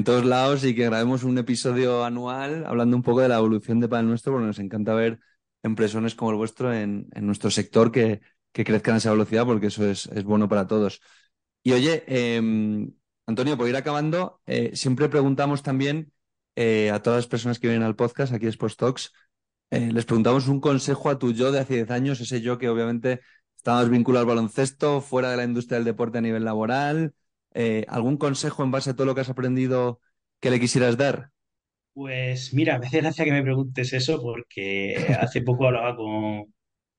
todos 0.03 0.25
lados 0.25 0.65
y 0.65 0.75
que 0.75 0.85
grabemos 0.85 1.23
un 1.23 1.37
episodio 1.37 2.03
anual 2.03 2.65
hablando 2.65 2.97
un 2.97 3.03
poco 3.03 3.21
de 3.21 3.29
la 3.29 3.37
evolución 3.37 3.79
de 3.79 3.87
Padel 3.87 4.07
Nuestro, 4.07 4.33
porque 4.33 4.47
nos 4.47 4.59
encanta 4.59 4.93
ver 4.93 5.19
empresas 5.63 6.15
como 6.15 6.31
el 6.31 6.37
vuestro 6.37 6.73
en, 6.73 7.07
nuestro 7.21 7.49
sector 7.49 7.91
que, 7.91 8.19
crezcan 8.51 8.95
a 8.95 8.97
esa 8.97 9.11
velocidad, 9.11 9.45
porque 9.45 9.67
eso 9.67 9.89
es, 9.89 10.09
bueno 10.23 10.49
para 10.49 10.67
todos. 10.67 10.99
Y 11.63 11.73
oye, 11.73 12.03
em, 12.07 12.91
Antonio, 13.27 13.57
por 13.57 13.67
ir 13.67 13.75
acabando, 13.75 14.39
eh, 14.45 14.71
siempre 14.73 15.09
preguntamos 15.09 15.61
también 15.61 16.13
eh, 16.55 16.91
a 16.91 17.01
todas 17.01 17.17
las 17.17 17.27
personas 17.27 17.59
que 17.59 17.67
vienen 17.67 17.85
al 17.85 17.97
podcast, 17.97 18.33
aquí 18.33 18.47
es 18.47 18.57
Talks, 18.57 19.11
eh, 19.69 19.91
les 19.91 20.05
preguntamos 20.05 20.47
un 20.47 20.61
consejo 20.61 21.09
a 21.09 21.19
tu 21.19 21.33
yo 21.33 21.51
de 21.51 21.59
hace 21.59 21.75
10 21.75 21.91
años, 21.91 22.21
ese 22.21 22.39
yo 22.39 22.57
que 22.57 22.69
obviamente 22.69 23.19
estaba 23.57 23.83
vinculado 23.83 24.21
al 24.23 24.29
baloncesto, 24.29 25.01
fuera 25.01 25.29
de 25.29 25.35
la 25.35 25.43
industria 25.43 25.77
del 25.77 25.83
deporte 25.83 26.19
a 26.19 26.21
nivel 26.21 26.45
laboral, 26.45 27.13
¿algún 27.87 28.17
consejo 28.17 28.63
en 28.63 28.71
base 28.71 28.91
a 28.91 28.95
todo 28.95 29.07
lo 29.07 29.15
que 29.15 29.21
has 29.21 29.29
aprendido 29.29 29.99
que 30.39 30.51
le 30.51 30.59
quisieras 30.59 30.95
dar? 30.95 31.31
Pues 31.93 32.53
mira, 32.53 32.79
me 32.79 32.87
hace 32.87 33.01
gracia 33.01 33.25
que 33.25 33.31
me 33.31 33.43
preguntes 33.43 33.91
eso 33.91 34.21
porque 34.21 34.95
hace 35.19 35.41
poco 35.41 35.65
hablaba 35.67 35.97
con 35.97 36.45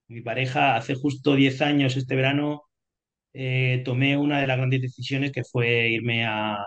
mi 0.09 0.21
pareja, 0.21 0.77
hace 0.77 0.95
justo 0.95 1.37
10 1.37 1.63
años 1.63 1.97
este 1.97 2.17
verano 2.17 2.68
eh, 3.33 3.83
tomé 3.85 4.17
una 4.17 4.41
de 4.41 4.47
las 4.47 4.57
grandes 4.57 4.83
decisiones 4.83 5.33
que 5.33 5.45
fue 5.45 5.91
irme 5.91 6.25
a, 6.27 6.65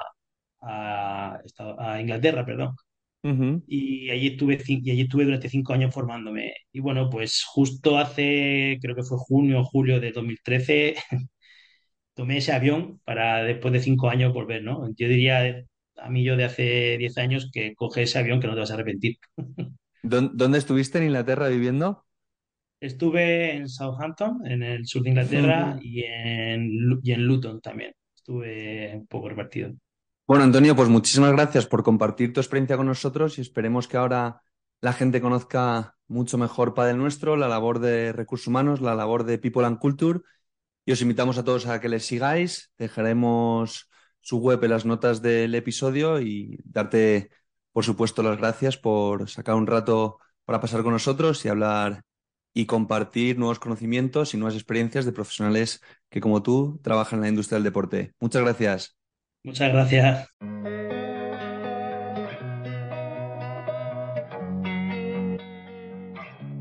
a, 0.61 1.39
Inglaterra, 1.99 2.45
perdón. 2.45 2.75
Y 3.67 4.09
allí 4.09 4.27
estuve 4.29 4.59
y 4.67 4.91
allí 4.91 5.01
estuve 5.01 5.25
durante 5.25 5.49
cinco 5.49 5.73
años 5.73 5.93
formándome. 5.93 6.53
Y 6.71 6.79
bueno, 6.79 7.09
pues 7.09 7.43
justo 7.45 7.97
hace, 7.97 8.77
creo 8.81 8.95
que 8.95 9.03
fue 9.03 9.17
junio 9.19 9.61
o 9.61 9.63
julio 9.65 9.99
de 9.99 10.11
2013, 10.11 10.95
tomé 12.15 12.37
ese 12.37 12.53
avión 12.53 12.99
para 13.05 13.43
después 13.43 13.73
de 13.73 13.81
cinco 13.81 14.09
años 14.09 14.33
volver, 14.33 14.63
¿no? 14.63 14.87
Yo 14.95 15.07
diría 15.07 15.63
a 15.97 16.09
mí 16.09 16.23
yo 16.23 16.35
de 16.35 16.45
hace 16.45 16.97
diez 16.97 17.17
años 17.17 17.49
que 17.53 17.75
coge 17.75 18.03
ese 18.03 18.19
avión 18.19 18.39
que 18.39 18.47
no 18.47 18.53
te 18.53 18.59
vas 18.59 18.71
a 18.71 18.75
arrepentir. 18.75 19.17
¿Dónde 20.03 20.57
estuviste 20.57 20.97
en 20.97 21.05
Inglaterra 21.05 21.47
viviendo? 21.47 22.05
Estuve 22.81 23.55
en 23.55 23.69
Southampton, 23.69 24.41
en 24.43 24.63
el 24.63 24.87
sur 24.87 25.03
de 25.03 25.09
Inglaterra, 25.09 25.77
y, 25.79 26.03
en, 26.03 26.99
y 27.03 27.11
en 27.11 27.25
Luton 27.27 27.61
también. 27.61 27.93
Estuve 28.15 28.95
un 28.95 29.05
poco 29.05 29.29
repartido. 29.29 29.71
Bueno, 30.27 30.43
Antonio, 30.43 30.75
pues 30.75 30.89
muchísimas 30.89 31.31
gracias 31.31 31.67
por 31.67 31.83
compartir 31.83 32.33
tu 32.33 32.39
experiencia 32.39 32.77
con 32.77 32.87
nosotros 32.87 33.37
y 33.37 33.41
esperemos 33.41 33.87
que 33.87 33.97
ahora 33.97 34.41
la 34.81 34.93
gente 34.93 35.21
conozca 35.21 35.95
mucho 36.07 36.39
mejor 36.39 36.73
Padel 36.73 36.97
Nuestro, 36.97 37.37
la 37.37 37.47
labor 37.47 37.79
de 37.79 38.13
recursos 38.13 38.47
humanos, 38.47 38.81
la 38.81 38.95
labor 38.95 39.25
de 39.25 39.37
People 39.37 39.65
and 39.65 39.77
Culture 39.77 40.21
y 40.83 40.91
os 40.91 41.01
invitamos 41.03 41.37
a 41.37 41.43
todos 41.43 41.67
a 41.67 41.79
que 41.79 41.89
les 41.89 42.05
sigáis. 42.05 42.71
Dejaremos 42.79 43.89
su 44.21 44.39
web 44.39 44.63
en 44.63 44.71
las 44.71 44.85
notas 44.85 45.21
del 45.21 45.53
episodio 45.53 46.19
y 46.19 46.57
darte, 46.63 47.29
por 47.71 47.83
supuesto, 47.83 48.23
las 48.23 48.37
gracias 48.37 48.77
por 48.77 49.29
sacar 49.29 49.53
un 49.53 49.67
rato 49.67 50.17
para 50.45 50.59
pasar 50.59 50.81
con 50.81 50.93
nosotros 50.93 51.45
y 51.45 51.49
hablar 51.49 52.01
y 52.53 52.65
compartir 52.65 53.37
nuevos 53.37 53.59
conocimientos 53.59 54.33
y 54.33 54.37
nuevas 54.37 54.55
experiencias 54.55 55.05
de 55.05 55.11
profesionales 55.11 55.81
que, 56.09 56.21
como 56.21 56.43
tú, 56.43 56.79
trabajan 56.83 57.19
en 57.19 57.23
la 57.23 57.29
industria 57.29 57.57
del 57.57 57.63
deporte. 57.63 58.13
Muchas 58.19 58.41
gracias. 58.41 58.97
Muchas 59.43 59.71
gracias. 59.71 60.27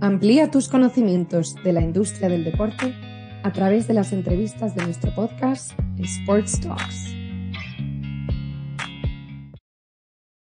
Amplía 0.01 0.51
tus 0.51 0.69
conocimientos 0.69 1.55
de 1.63 1.73
la 1.75 1.83
industria 1.83 2.31
del 2.31 2.45
deporte 2.45 2.95
a 3.43 3.53
través 3.53 3.87
de 3.87 3.95
las 3.95 4.13
entrevistas 4.13 4.75
de 4.75 4.85
nuestro 4.85 5.15
podcast 5.15 5.73
Sports 5.99 6.61
Talks. 6.61 7.20